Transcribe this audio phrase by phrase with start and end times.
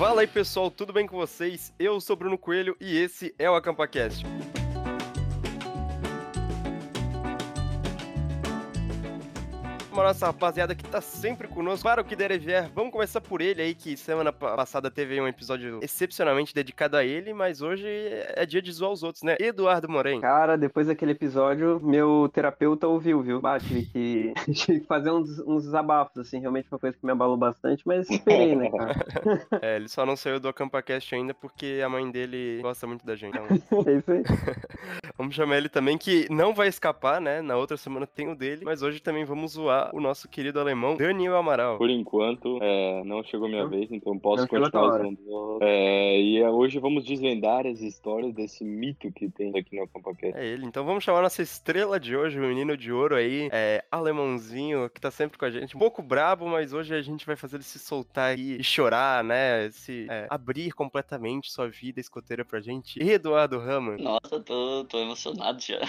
[0.00, 1.74] Fala aí pessoal, tudo bem com vocês?
[1.78, 4.24] Eu sou Bruno Coelho e esse é o AcampaCast.
[9.98, 12.70] A nossa rapaziada que tá sempre conosco para o que der e vier.
[12.74, 17.34] Vamos começar por ele aí, que semana passada teve um episódio excepcionalmente dedicado a ele,
[17.34, 19.36] mas hoje é dia de zoar os outros, né?
[19.40, 20.20] Eduardo Moren.
[20.20, 23.40] Cara, depois daquele episódio, meu terapeuta ouviu, viu?
[23.44, 27.12] Ah, tive que, tive que fazer uns, uns desabafos, assim, realmente uma coisa que me
[27.12, 28.94] abalou bastante, mas esperei, né, cara?
[29.60, 33.16] é, ele só não saiu do AcampaCast ainda porque a mãe dele gosta muito da
[33.16, 33.36] gente.
[33.36, 33.84] Então...
[33.86, 34.22] é isso aí.
[35.18, 37.42] vamos chamar ele também, que não vai escapar, né?
[37.42, 40.96] Na outra semana tem o dele, mas hoje também vamos zoar o nosso querido alemão
[40.96, 41.78] Daniel Amaral.
[41.78, 45.58] Por enquanto, é, não chegou minha não, vez, então posso continuar usando.
[45.62, 50.36] É, e é, hoje vamos desvendar as histórias desse mito que tem aqui no AcampaCast.
[50.36, 50.66] É ele.
[50.66, 55.00] Então vamos chamar nossa estrela de hoje, o menino de ouro aí, é, alemãozinho, que
[55.00, 55.76] tá sempre com a gente.
[55.76, 59.70] Um pouco brabo, mas hoje a gente vai fazer ele se soltar e chorar, né?
[59.70, 63.00] Se é, abrir completamente sua vida escoteira pra gente.
[63.00, 63.96] Eduardo Raman.
[63.98, 65.80] Nossa, tô, tô emocionado já.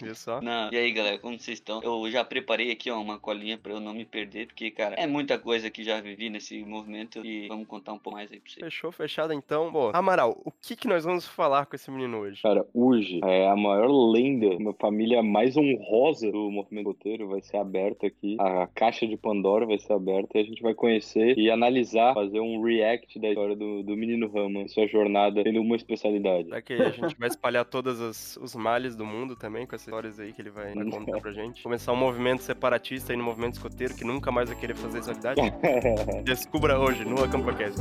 [0.00, 0.40] Viu só?
[0.40, 0.70] Não.
[0.72, 1.82] E aí, galera, como vocês estão?
[1.82, 4.94] Eu já preparei aqui ó, uma colinha colinha pra eu não me perder, porque, cara,
[4.96, 8.38] é muita coisa que já vivi nesse movimento e vamos contar um pouco mais aí
[8.38, 8.64] pra vocês.
[8.64, 9.72] Fechou, fechado então.
[9.72, 12.42] Bom, Amaral, o que que nós vamos falar com esse menino hoje?
[12.42, 17.56] Cara, hoje é a maior lenda, uma família mais honrosa do movimento roteiro vai ser
[17.56, 18.36] aberta aqui.
[18.38, 22.40] A caixa de Pandora vai ser aberta e a gente vai conhecer e analisar, fazer
[22.40, 26.48] um react da história do, do menino Rama, sua jornada tendo uma especialidade.
[26.48, 30.20] Será que a gente vai espalhar todos os males do mundo também com essas histórias
[30.20, 31.62] aí que ele vai, contar pra gente?
[31.62, 35.12] Começar um movimento separatista aí no movimento escoteiro que nunca mais vai querer fazer essa
[35.12, 35.40] atividade?
[36.24, 37.80] Descubra hoje no AcampaCast.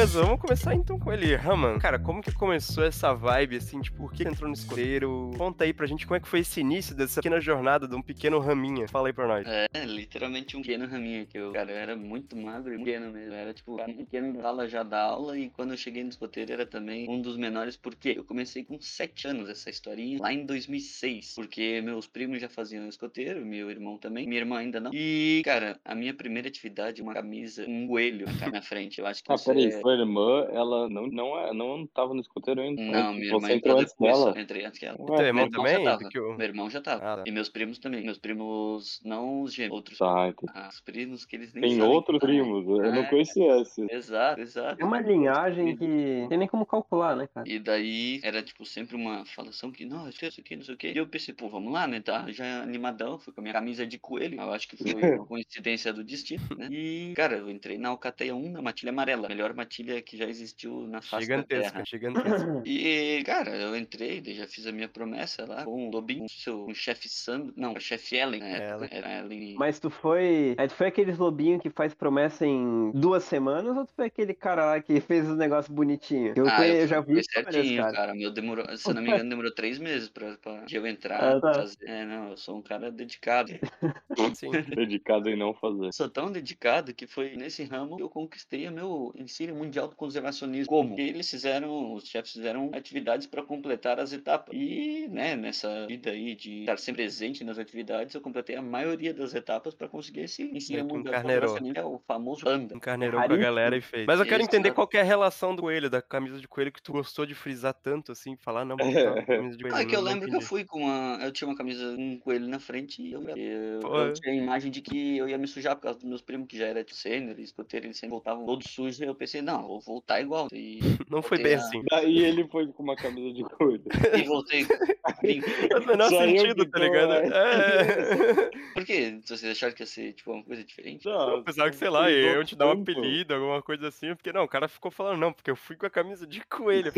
[0.00, 1.36] Beleza, vamos começar então com ele.
[1.36, 5.30] Raman, cara, como que começou essa vibe, assim, tipo, por que entrou no escoteiro?
[5.36, 8.00] Conta aí pra gente como é que foi esse início dessa pequena jornada de um
[8.00, 8.88] pequeno raminha.
[8.88, 9.46] Fala aí pra nós.
[9.46, 13.34] É, literalmente um pequeno raminha, que eu, cara, eu era muito magro e pequeno mesmo.
[13.34, 16.50] Eu era, tipo, um pequeno aula já da aula e quando eu cheguei no escoteiro
[16.50, 20.46] era também um dos menores, porque eu comecei com 7 anos essa historinha, lá em
[20.46, 24.92] 2006, porque meus primos já faziam escoteiro, meu irmão também, minha irmã ainda não.
[24.94, 29.22] E, cara, a minha primeira atividade, uma camisa, um coelho na minha frente, eu acho
[29.22, 29.80] que ah, é...
[29.90, 32.80] Sua irmã, ela não, não, é, não tava no escoteiro ainda.
[32.80, 34.32] Não, minha irmã entrou antes dela.
[34.36, 34.96] Eu entrei antes dela.
[35.00, 36.10] Ué, teu irmão, irmão também?
[36.14, 36.36] Eu...
[36.36, 37.04] Meu irmão já tava.
[37.04, 37.24] Ah, tá.
[37.26, 38.04] E meus primos também.
[38.04, 39.98] Meus primos, não os gêmeos, outros.
[39.98, 40.52] Tá, entendi.
[40.54, 43.84] Ah, os primos que eles nem Tem outros primos, eu é, não conhecia esse.
[43.90, 44.80] Exato, exato.
[44.80, 47.48] É uma linhagem que tem nem como calcular, né, cara?
[47.48, 50.92] E daí era, tipo, sempre uma falação que, não, isso aqui, não sei o quê.
[50.94, 53.84] E eu pensei, pô, vamos lá, né, tá já animadão, fui com a minha camisa
[53.84, 54.40] de coelho.
[54.40, 56.68] Eu acho que foi uma coincidência do destino, né?
[56.70, 59.28] E, cara, eu entrei na Alcateia 1, na matilha amarela.
[59.28, 59.69] Melhor matilha
[60.04, 61.84] que já existiu na face gigantesca, da terra.
[61.84, 66.66] Gigantesca, E, cara, eu entrei, já fiz a minha promessa lá com o Lobinho, seu
[66.66, 68.70] um chefe Sandro, não, o chefe Ellen, né?
[68.70, 68.88] Ellen.
[68.90, 69.54] Era Ellen.
[69.56, 73.86] Mas tu foi, é, tu foi aqueles lobinho que faz promessa em duas semanas ou
[73.86, 76.36] tu foi aquele cara lá que fez os negócios bonitinhos?
[76.36, 77.92] Eu, ah, eu, eu já vi certinho, cara.
[77.92, 78.14] cara.
[78.14, 81.36] Meu demorou, se não me engano, demorou três meses pra, pra eu entrar.
[81.36, 81.54] Ah, tá.
[81.54, 81.76] fazer.
[81.86, 83.52] É, não, eu sou um cara dedicado.
[84.74, 85.92] Dedicado em não fazer.
[85.92, 89.94] Sou tão dedicado que foi nesse ramo que eu conquistei o meu ensino mundial de
[89.94, 90.66] conservacionismo.
[90.66, 90.98] Como?
[90.98, 94.54] Eles fizeram, os chefes fizeram atividades para completar as etapas.
[94.54, 99.12] E, né, nessa vida aí de estar sempre presente nas atividades, eu completei a maioria
[99.12, 102.76] das etapas para conseguir esse ensino mundial de é o famoso panda.
[102.76, 104.06] Encarneirou com a galera e fez.
[104.06, 106.82] Mas eu quero entender qual é a relação do coelho, da camisa de coelho que
[106.82, 108.86] tu gostou de frisar tanto, assim, falar, não, vou
[109.26, 109.76] camisa de coelho.
[109.76, 111.18] Ah, é que eu lembro que eu fui com uma.
[111.22, 114.36] Eu tinha uma camisa com um coelho na frente e eu, eu, eu tinha a
[114.36, 116.84] imagem de que eu ia me sujar por causa dos meus primos que já era
[116.84, 120.48] de sênior, escoteiro, eles sempre voltavam todos sujos, e eu pensei, não, vou voltar igual.
[120.52, 120.78] E
[121.10, 121.58] não foi bem a...
[121.58, 121.82] assim.
[121.90, 123.84] Daí ele foi com uma camisa de coelho.
[124.20, 124.64] E voltei.
[125.04, 127.12] Faz o menor sentido, tá ligado?
[127.12, 128.50] É.
[128.74, 129.20] Por quê?
[129.24, 131.06] Vocês acharam que ia ser tipo uma coisa diferente?
[131.06, 134.44] Não, pensava que, sei lá, eu te dar um apelido, alguma coisa assim, porque não,
[134.44, 136.92] o cara ficou falando, não, porque eu fui com a camisa de coelho.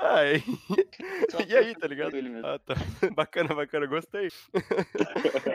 [0.00, 0.42] ah, e...
[1.48, 2.16] e aí, tá ligado?
[2.44, 2.74] Ah, tá.
[3.14, 4.28] Bacana, bacana, gostei.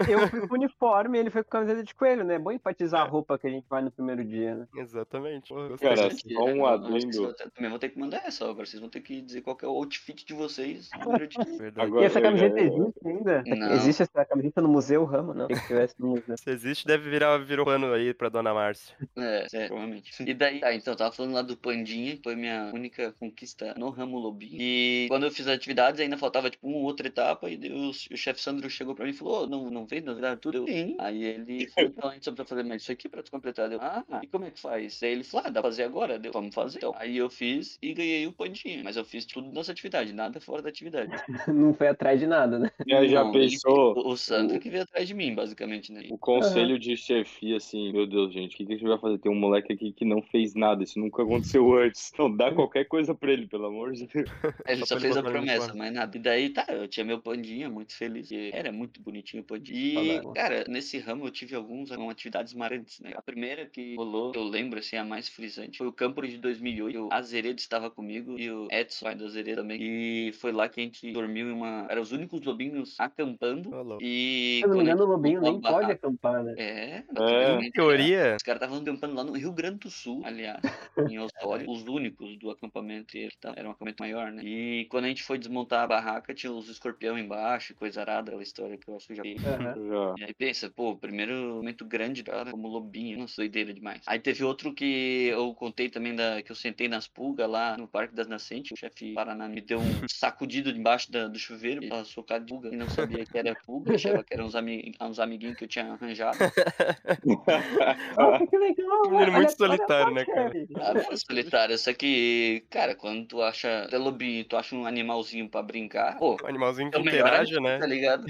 [0.09, 2.35] Eu fui com uniforme e ele foi com a camisa de coelho, né?
[2.35, 4.68] É bom enfatizar a roupa que a gente vai no primeiro dia, né?
[4.75, 5.53] Exatamente.
[5.79, 7.35] Cara, Gente, só um vocês adendo.
[7.55, 9.67] Também vou ter que mandar essa, agora vocês vão ter que dizer qual que é
[9.67, 10.89] o outfit de vocês.
[10.89, 10.97] de-
[11.57, 11.87] Verdade.
[11.87, 13.43] Agora- E essa eu camiseta já- existe ainda?
[13.47, 13.71] Não.
[13.73, 15.33] Existe essa camiseta no Museu Rama?
[15.33, 16.37] Não, tem que tivesse no museu.
[16.37, 18.95] Se existe, deve virar virou pano aí pra dona Márcia.
[19.15, 20.11] É, é, provavelmente.
[20.23, 23.73] E daí, tá, então, eu tava falando lá do Pandinha, que foi minha única conquista
[23.77, 24.57] no ramo lobinho.
[24.59, 28.17] E quando eu fiz as atividades, ainda faltava, tipo, uma outra etapa, e o, o
[28.17, 30.57] chefe Sandro chegou pra mim e falou, "Ô, não, não fez novidade tudo?
[30.59, 30.95] Eu, sim.
[30.99, 33.71] Aí ele falou, então, a gente só precisa fazer mais isso aqui pra tu completar.
[33.71, 34.99] Eu, ah, e como é que faz?
[34.99, 36.06] Daí ele falou, ah, dá pra fazer agora?
[36.18, 36.77] Deu, vamos fazer.
[36.77, 40.39] Então, aí eu fiz e ganhei o Pandinha, mas eu fiz tudo nessa atividade, nada
[40.39, 41.12] fora da atividade.
[41.54, 42.71] Não foi atrás de nada, né?
[42.88, 46.04] Já, já Não, ele- pensou O, o Sandro que veio atrás de mim, basicamente, né?
[46.09, 49.18] o conselho de chefia, assim, meu Deus, gente, o que, que a gente vai fazer?
[49.18, 52.12] Tem um moleque aqui que não fez nada, isso nunca aconteceu antes.
[52.18, 54.30] Não, dá qualquer coisa pra ele, pelo amor de Deus.
[54.68, 56.15] Ele Só só fez a promessa, mas nada.
[56.15, 58.30] E daí, tá, eu tinha meu pandinha, muito feliz.
[58.31, 59.77] E era muito bonitinho o pandinha.
[59.77, 63.13] E, cara, nesse ramo eu tive algumas algumas atividades marcantes, né?
[63.15, 67.07] A primeira que rolou, eu lembro, assim, a mais frisante, foi o campo de 2008.
[67.07, 69.79] O Azeredo estava comigo e o Edson, pai do Azeredo também.
[69.81, 71.88] E foi lá que a gente dormiu em uma...
[71.89, 73.69] Eram os únicos lobinhos acampando.
[73.69, 74.03] Louco.
[74.03, 74.59] E...
[74.59, 76.53] Se eu não me engano, o Lobinho nem pode acampar, né?
[76.57, 77.59] É, É.
[77.59, 80.61] Em teoria, os caras estavam acampando lá no Rio Grande do Sul, aliás,
[81.09, 84.43] em Osório, os únicos do acampamento, e ele tá- era um acampamento maior, né?
[84.43, 88.43] E quando a gente foi desmontar a barraca, tinha os escorpião embaixo, coisa arada, aquela
[88.43, 89.23] história que eu acho que eu já.
[89.57, 90.13] Já.
[90.17, 94.01] E aí pensa, pô, primeiro momento grande, cara, como lobinho, nossa, doideira demais.
[94.05, 97.88] Aí teve outro que eu contei também da que eu sentei nas pulgas lá no
[97.88, 101.89] Parque das Nascentes, o chefe Paraná me deu um sacudido debaixo da- do chuveiro, e
[101.89, 104.94] passou com a pulga, e não sabia que era pulga, achava que eram uns, ami
[105.01, 106.38] uns amiguinhos que eu tinha arranjado.
[108.18, 109.07] Nossa, que legal!
[109.07, 110.51] Um menino muito solitário, né, cara?
[110.78, 115.50] Ah, é solitário, só que, cara, quando tu acha até lobinho, tu acha um animalzinho
[115.50, 117.80] pra brincar, pô, um animalzinho que é o melhor interage, amigo, né?
[117.80, 118.25] tá ligado?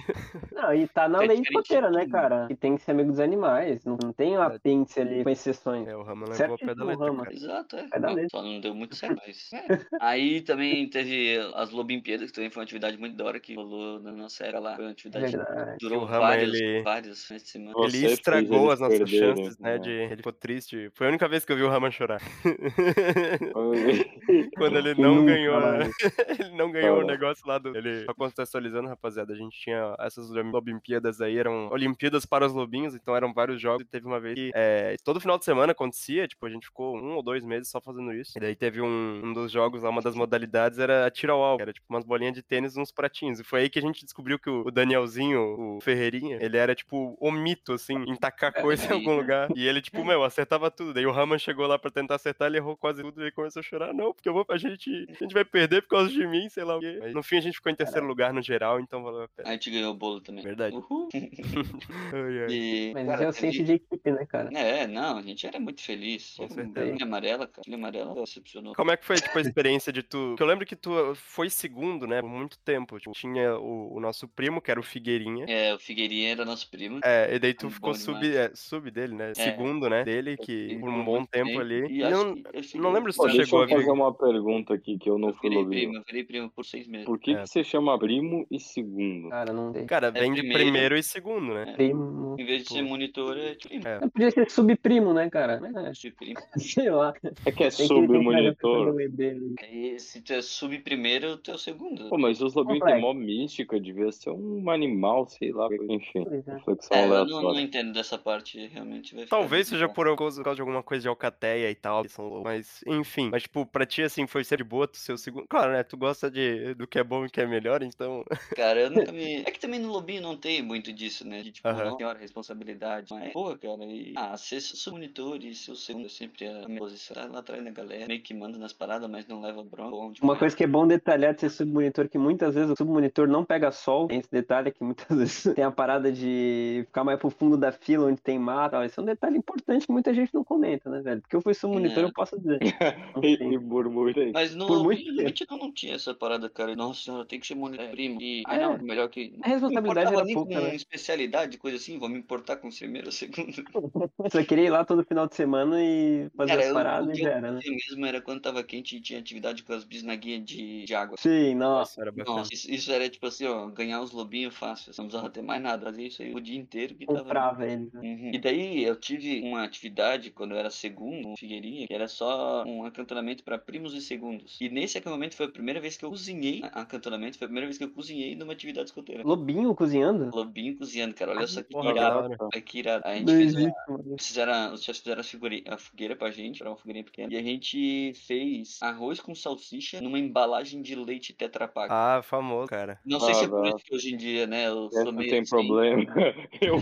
[0.52, 2.48] Não, e tá na É lei escoteira, de né, cara?
[2.48, 3.84] Que tem que ser amigo dos animais.
[3.86, 5.88] Não, não tem um apêndice ali com exceções.
[5.88, 7.24] É, o Rama levou a pé da letra, Rama.
[7.26, 7.36] cara.
[7.48, 7.88] Exato, é.
[7.88, 8.30] Vai dar Não, mesmo.
[8.30, 9.50] Só não deu muito certo, mas.
[9.54, 9.80] é.
[10.02, 14.02] Aí também teve as Lobimpíadas, que também foi uma atividade muito da hora que rolou
[14.02, 14.76] na nossa era lá.
[14.76, 15.38] Foi uma atividade que
[15.80, 17.86] durou Rama, vários, ele- vários finais de semana.
[17.86, 19.74] Ele estragou as nossas chances, né?
[19.74, 19.80] né?
[19.80, 19.92] De...
[19.92, 20.92] Ele ficou triste.
[20.94, 22.22] Foi a única vez que eu vi o Rama chorar.
[24.58, 25.58] Quando ele não ganhou.
[26.40, 27.76] ele não ganhou o negócio lá do.
[27.76, 28.06] Ele.
[28.06, 33.16] Só contextualizando, rapaziada, a gente tinha essas Olimpíadas aí, eram Olimpíadas para os Lobinhos, então
[33.16, 33.84] eram vários jogos.
[33.84, 36.98] E teve uma vez que é, todo final de semana acontecia, tipo, a gente ficou
[36.98, 38.38] um ou dois meses só fazendo isso.
[38.38, 41.62] E daí teve um, um dos jogos lá, uma das modalidades era tiro ao alvo.
[41.62, 43.42] Era tipo umas bolinhas de tênis e uns pratinhos.
[43.42, 45.42] E foi aí que a gente descobriu que o, o Danielzinho,
[45.78, 49.50] o Ferreirinha, ele era tipo o mito, assim, em tacar coisa em algum lugar.
[49.54, 50.94] E ele, tipo, meu, acertava tudo.
[50.94, 53.60] Daí o Raman chegou lá pra tentar acertar, ele errou quase tudo e ele começou
[53.60, 53.94] a chorar.
[53.94, 56.64] Não, porque eu vou, a gente, a gente vai perder por causa de mim, sei
[56.64, 56.98] lá o quê.
[57.02, 59.50] Mas, no fim a gente ficou em terceiro lugar no geral, então valeu a pena.
[59.50, 60.44] A gente ganhou o bolo também.
[60.44, 60.76] Verdade.
[60.76, 61.10] Uhul.
[62.14, 62.48] Ai, ai.
[62.50, 64.50] E, Mas cara, é o senso de equipe, né, cara?
[64.58, 66.36] É, não, a gente era muito feliz.
[66.38, 66.92] Com certeza.
[67.18, 67.62] Amarela, cara.
[67.66, 68.74] Linha amarela decepcionou.
[68.76, 70.30] Como é que foi, tipo, a experiência de tu...
[70.30, 73.00] Porque eu lembro que tu foi segundo, né, por muito tempo.
[73.00, 75.46] Tipo, tinha o, o nosso primo, que era o Figueirinha.
[75.48, 77.00] É, o Figueirinha era nosso primo.
[77.04, 79.34] É, e daí tu Bom ficou sub, é, sub dele, né?
[79.34, 80.04] Segundo, né?
[80.04, 81.86] Dele, que por um bom tempo ali.
[81.90, 83.76] E não, que eu não lembro se Pô, tu deixa chegou eu a ver.
[83.76, 85.82] fazer uma pergunta aqui que eu não Eu fui virei lobinho.
[85.82, 87.06] primo, eu virei primo por seis meses.
[87.06, 87.42] Por que, É.
[87.42, 89.30] que você chama primo e segundo?
[89.30, 89.86] Cara, não tem.
[89.86, 90.64] Cara, vem de primeiro.
[90.64, 91.74] primeiro e segundo, né?
[91.76, 92.36] Primo.
[92.40, 92.76] Em vez de Pô.
[92.76, 93.88] ser monitor, é tipo primo.
[93.88, 94.00] É.
[94.02, 95.60] Não podia ser subprimo, né, cara?
[95.62, 96.40] Mas, é, primo.
[96.58, 97.07] sei lá.
[97.46, 99.56] É que é Tem que- tem que o bebê ali.
[99.62, 102.10] Aí, se tu é sub primeiro, tu é o segundo.
[102.10, 105.68] Pô, mas os lobinhos têm mó mística, devia ser um animal, sei lá.
[105.90, 106.52] Enfim, é.
[106.54, 109.16] reflexão É, eu não, não entendo dessa parte, realmente.
[109.28, 109.94] Talvez seja bom.
[109.94, 112.44] por causa, de alguma coisa de alcateia e tal, que são loucos.
[112.44, 113.30] mas enfim.
[113.30, 115.48] Mas, tipo, pra ti, assim, foi sempre boa tu ser o segundo.
[115.48, 115.84] Claro, né?
[115.84, 118.24] Tu gosta de, do que é bom e que é melhor, então.
[118.56, 119.38] Cara, eu nunca me.
[119.38, 121.42] É que também no Lobinho não tem muito disso, né?
[121.42, 121.86] De tipo, Aham.
[121.92, 123.08] não senhora, responsabilidade.
[123.12, 124.14] Mas, pô, cara, e.
[124.16, 126.97] Ah, ser seu monitor e ser o segundo é sempre a minha posição.
[127.14, 129.92] Tá lá atrás da galera, meio que manda nas paradas, mas não leva bronca.
[129.92, 130.40] Bom Uma demais.
[130.40, 133.72] coisa que é bom detalhar de ser submonitor, que muitas vezes o submonitor não pega
[133.72, 134.08] sol.
[134.08, 137.72] Tem esse detalhe que muitas vezes tem a parada de ficar mais pro fundo da
[137.72, 138.72] fila, onde tem mato.
[138.72, 138.84] tal.
[138.84, 141.22] Esse é um detalhe importante que muita gente não comenta, né, velho?
[141.22, 142.10] Porque eu fui submonitor, Não.
[142.10, 142.60] eu posso dizer.
[143.24, 144.32] E, murmura aí.
[144.32, 146.76] Mas no Por muito Lobinho, realmente não, não tinha essa parada, cara.
[146.76, 148.22] Nossa senhora, tem que ser monitor primo.
[148.22, 148.60] E, ah, É.
[148.62, 149.34] não, melhor que.
[149.44, 150.76] A responsabilidade era nem pouca, com né?
[150.76, 153.52] especialidade, coisa assim, vou me importar com o primeiro ou segundo.
[154.32, 157.10] Só queria ir lá todo final de semana e fazer Cara, as eu- paradas o
[157.10, 157.58] e que já eu era, né?
[157.62, 161.18] fazia mesmo era quando tava quente e tinha atividade com as bisnaguinhas de, de água.
[161.18, 162.02] Sim, nossa.
[162.02, 162.38] Era bacana.
[162.40, 164.92] Nossa, isso, isso era tipo assim, ó, ganhar os lobinhos fácil.
[164.98, 165.86] Não precisava ter mais nada.
[165.86, 167.20] Fazia isso aí o dia inteiro que tava.
[167.20, 167.92] Comprava eles.
[167.94, 168.02] né?
[168.02, 168.32] Uhum.
[168.34, 172.84] E daí eu tive uma atividade quando eu era segundo, Figueirinha, que era só um
[172.84, 174.58] acantonamento para primos e segundos.
[174.62, 176.62] E nesse acampamento foi a primeira vez que eu cozinhei.
[176.64, 179.24] a- Acantonamento foi a primeira vez que eu cozinhei numa atividade escoteira.
[179.24, 180.30] Lobinho cozinhando?
[180.34, 181.32] Lobinho cozinhando, cara.
[181.32, 182.38] Olha só que irado.
[182.66, 183.04] que irado.
[183.06, 183.74] A gente fez uma,
[184.20, 185.22] fizeram, os chefes fizeram
[185.70, 187.34] a fogueira pra gente era uma fogueirinha pequena.
[187.34, 191.88] E a gente fez arroz com salsicha numa embalagem de leite Tetra Pak.
[191.92, 193.00] Ah, famoso, cara.
[193.06, 193.76] Não sei se é Ah, por não.
[193.76, 196.06] isso que hoje em dia, né, eu sou não meio tem assim, problema.
[196.62, 196.82] Eu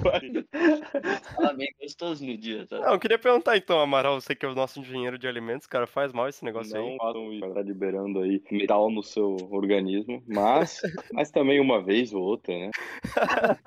[1.35, 2.79] Tava bem gostoso no dia, tá?
[2.79, 5.87] Não, eu queria perguntar então, Amaral, você que é o nosso engenheiro de alimentos, cara,
[5.87, 6.89] faz mal esse negócio aí?
[6.89, 10.79] não façam isso, tá liberando aí metal no seu organismo, mas,
[11.13, 12.71] mas também uma vez ou outra, né?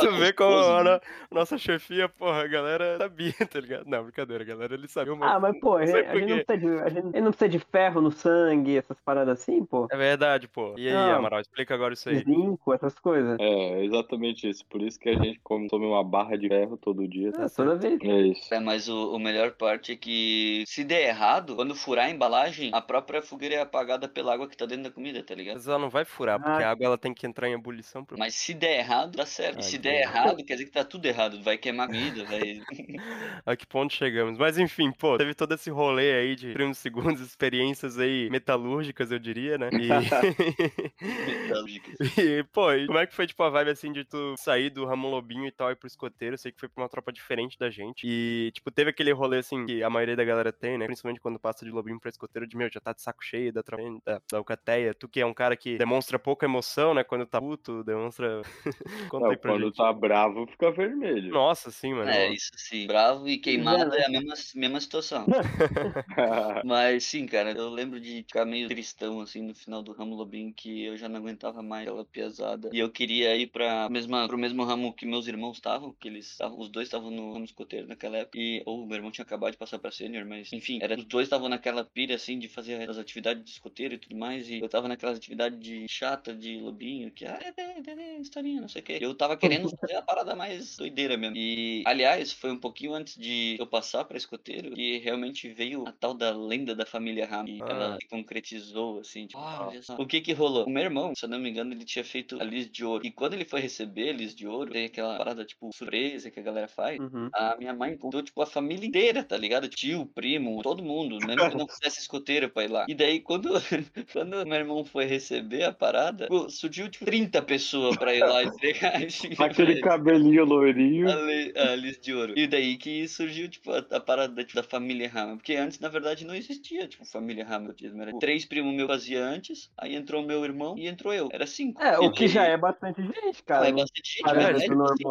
[0.00, 1.00] Tu ver como a né?
[1.30, 3.86] no- nossa chefia, porra, a galera sabia, tá ligado?
[3.86, 5.34] Não, brincadeira, galera, ele sabia uma...
[5.36, 7.48] Ah, mas pô, a gente, a gente não de, a gente, a gente não precisa
[7.48, 9.86] de ferro no sangue, essas paradas assim, pô.
[9.90, 10.74] É verdade, pô.
[10.76, 11.16] E aí, Não.
[11.16, 12.18] Amaral, explica agora isso aí.
[12.24, 13.36] Zinco, essas coisas.
[13.40, 14.64] É, exatamente isso.
[14.66, 17.30] Por isso que a gente come, toma uma barra de ferro todo dia.
[17.36, 17.98] Ah, toda vez.
[18.02, 18.54] É isso.
[18.54, 22.70] É, mas o, o melhor parte é que se der errado, quando furar a embalagem,
[22.74, 25.54] a própria fogueira é apagada pela água que tá dentro da comida, tá ligado?
[25.56, 26.68] Mas ela não vai furar, porque Ah.
[26.68, 28.04] a água ela tem que entrar em ebulição.
[28.04, 28.18] Pro...
[28.18, 29.56] Mas se der errado, dá certo.
[29.56, 30.10] Ai, se que der bom.
[30.10, 31.42] errado, quer dizer que tá tudo errado.
[31.42, 32.60] Vai queimar comida, vai.
[33.46, 34.38] A que ponto chegamos?
[34.38, 39.18] Mas enfim, pô, teve todo esse rolê aí de primos segundos, experiências aí metalúrgicas, eu
[39.18, 39.70] diria, né?
[39.72, 39.88] E,
[42.20, 44.84] e, pô, e como é que foi, tipo, a vibe, assim, de tu sair do
[44.84, 46.34] Ramon Lobinho e tal e ir pro escoteiro?
[46.34, 48.06] Eu sei que foi pra uma tropa diferente da gente.
[48.06, 50.86] E, tipo, teve aquele rolê, assim, que a maioria da galera tem, né?
[50.86, 53.62] Principalmente quando passa de Lobinho pra escoteiro, de, meu, já tá de saco cheio da
[53.62, 54.94] tropa, da, da Alcateia.
[54.94, 57.04] Tu que é um cara que demonstra pouca emoção, né?
[57.04, 58.42] Quando tá puto, demonstra...
[59.10, 59.76] Conta Não, aí pra quando gente.
[59.76, 61.32] tá bravo, fica vermelho.
[61.32, 62.10] Nossa, sim, mano.
[62.10, 62.86] É, isso sim.
[62.86, 64.99] Bravo e queimado é a mesma, mesma situação.
[66.64, 70.52] Mas sim, cara, eu lembro de ficar meio tristão assim no final do ramo Lobinho
[70.52, 72.70] que eu já não aguentava mais aquela pesada.
[72.72, 76.30] E eu queria ir pra mesma, pro mesmo ramo que meus irmãos estavam, que eles
[76.30, 78.38] estavam, os dois estavam no ramo escoteiro naquela época.
[78.38, 81.04] E ou o meu irmão tinha acabado de passar pra sênior, mas enfim, era, os
[81.04, 84.48] dois estavam naquela pilha assim de fazer as atividades de escoteiro e tudo mais.
[84.48, 88.20] E eu tava naquelas atividades de chata de Lobinho, que ah, é, é, é, é,
[88.20, 88.98] historinha, não sei o que.
[89.00, 91.36] Eu tava querendo fazer a parada mais doideira mesmo.
[91.36, 96.14] E aliás, foi um pouquinho antes de eu passar pra escoteiro realmente veio a tal
[96.14, 97.44] da lenda da família Ram.
[97.46, 97.66] E Ah.
[97.68, 99.26] ela se concretizou, assim.
[99.26, 99.94] Tipo, ah, olha só.
[99.96, 100.66] O que que rolou?
[100.66, 103.06] O meu irmão, se eu não me engano, ele tinha feito a Liz de Ouro.
[103.06, 106.40] E quando ele foi receber a Liz de Ouro, tem aquela parada, tipo, surpresa que
[106.40, 106.98] a galera faz.
[106.98, 107.28] Uhum.
[107.34, 109.68] A minha mãe contou, tipo, a família inteira, tá ligado?
[109.68, 112.86] Tio, primo, todo mundo, mesmo que não fizesse escoteiro pra ir lá.
[112.88, 113.50] E daí, quando,
[114.12, 118.42] quando meu irmão foi receber a parada, pô, surgiu, tipo, 30 pessoas pra ir lá
[118.44, 121.08] entregar esse Aquele cabelinho loirinho.
[121.08, 122.34] a, a Liz de Ouro.
[122.38, 125.36] E daí que surgiu, tipo, a, a parada tipo, da família Hamilton.
[125.36, 127.86] Porque antes, na verdade, não existia, tipo, família Hamilton.
[128.00, 131.28] Era tipo, três primos meus fazia antes, aí entrou meu irmão e entrou eu.
[131.32, 131.82] Era cinco.
[131.82, 133.68] É, E o que daí- já é bastante gente, cara.
[133.68, 134.50] é bastante gente, é,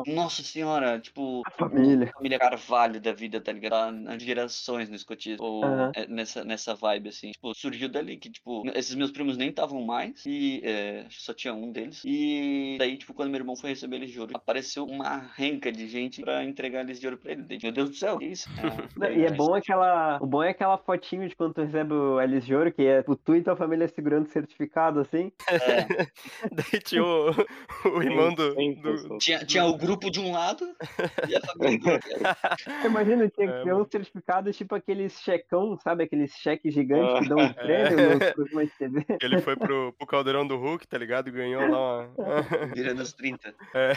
[0.02, 1.42] assim, Nossa senhora, tipo.
[1.46, 2.12] A família.
[2.14, 3.72] Família Carvalho da vida, tá ligado?
[3.72, 5.44] Tá Nas gerações no escotismo.
[5.44, 5.64] Ou
[5.96, 7.32] é, nessa, nessa vibe, assim.
[7.32, 10.24] Tipo, surgiu dali que, tipo, esses meus primos nem estavam mais.
[10.26, 12.02] E é, só tinha um deles.
[12.06, 15.88] E daí, tipo, quando meu irmão foi receber eles de ouro, apareceu uma renca de
[15.88, 17.46] gente pra entregar eles de ouro pra ele.
[17.62, 18.48] Meu Deus do céu, que isso?
[19.20, 20.18] E é bom aquela.
[20.22, 23.00] O bom é aquela fotinho de quando tu recebe o Alice de Ouro, que é
[23.00, 25.32] tipo, tu e tua família segurando o certificado, assim.
[25.48, 26.08] É,
[26.52, 27.30] Daí tinha o,
[27.96, 28.54] o irmão do...
[28.56, 30.66] Do- tinha, tinha o grupo de um lado
[31.28, 32.10] e a família do outro.
[32.86, 36.04] Imagina, tinha que É, ter um certificado tipo aqueles checão, sabe?
[36.04, 39.06] Aqueles cheques gigantes Ah, que dão os prêmios nos programas de TV.
[39.22, 41.28] Ele foi pro, pro caldeirão do Hulk, tá ligado?
[41.30, 42.42] E ganhou lá uma...
[42.76, 43.54] Virando os 30.
[43.74, 43.94] É.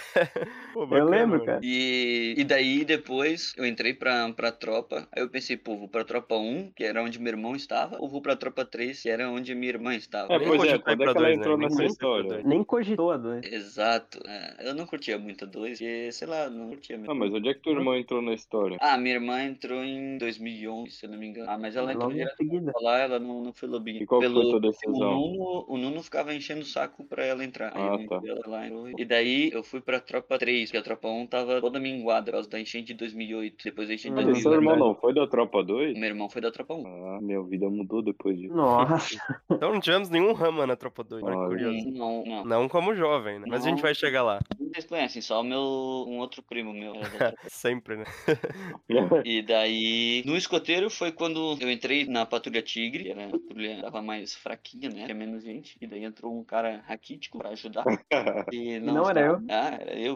[0.73, 1.47] Pô, Eu bacana, lembro, mano.
[1.47, 1.61] cara.
[1.63, 5.07] E, e daí depois eu entrei pra, pra tropa.
[5.15, 8.09] Aí eu pensei, pô, vou pra tropa 1, que era onde meu irmão estava, ou
[8.09, 10.35] vou pra tropa 3, que era onde minha irmã estava.
[10.35, 11.47] É, Nem pois é, quando é que ela dois, né?
[11.47, 12.43] entrou Nem nessa pra história?
[12.45, 13.45] Nem cogitou a dois.
[13.45, 14.21] Exato.
[14.27, 17.11] é, eu não curtia muito a 2, porque, sei lá, não curtia muito.
[17.11, 18.81] Ah, mas onde é que tua irmã entrou na história?
[18.81, 21.49] Ah, minha irmã entrou em 2011, se eu não me engano.
[21.51, 22.73] Ah, mas ela entrou Logo em direto seguida.
[22.83, 24.03] lá, ela não, não foi lobinho.
[24.03, 25.05] E qual que foi tua o decisão?
[25.05, 27.77] Nuno, o Nuno ficava enchendo o saco pra ela entrar.
[27.77, 28.25] Aí Ah, meti tá.
[28.27, 28.89] ela lá, entrou.
[28.99, 32.33] e daí eu fui pra tropa 3, porque a tropa 1 tava toda minguada por
[32.33, 33.65] causa da enchente de 2008.
[33.65, 34.55] Depois da enchente de Hum, Mas seu 2008.
[34.55, 35.99] irmão não foi da tropa 2?
[35.99, 36.87] Meu irmão foi da tropa 1.
[37.17, 38.55] Ah, minha vida mudou depois disso.
[38.55, 39.17] Nossa.
[39.51, 41.49] Então não tivemos nenhum Rama na Tropa 2, olha que Olha.
[41.49, 41.91] curioso.
[41.91, 42.45] Não, não.
[42.45, 43.47] Não como jovem, né?
[43.49, 44.39] Mas a gente vai chegar lá.
[44.73, 46.95] Vocês conhecem, só o meu, um outro primo meu.
[47.49, 48.05] Sempre, né?
[49.25, 53.81] E daí, no escoteiro foi quando eu entrei na Patrulha Tigre, que era a patrulha
[53.83, 55.05] tava mais fraquinha, né?
[55.05, 55.77] Tinha menos gente.
[55.81, 57.85] E daí entrou um cara raquítico pra ajudar.
[58.53, 59.43] E não era eu.
[59.49, 60.15] Ah, era eu.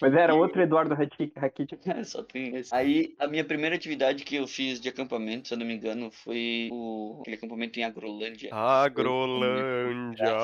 [0.00, 1.32] Mas era outro Eduardo Rakitic.
[2.04, 2.74] Só tem esse.
[2.74, 6.10] Aí, a minha primeira atividade que eu fiz de acampamento, se eu não me engano,
[6.10, 7.18] foi o...
[7.20, 8.54] aquele acampamento em Agrolândia.
[8.54, 10.36] Agrolândia.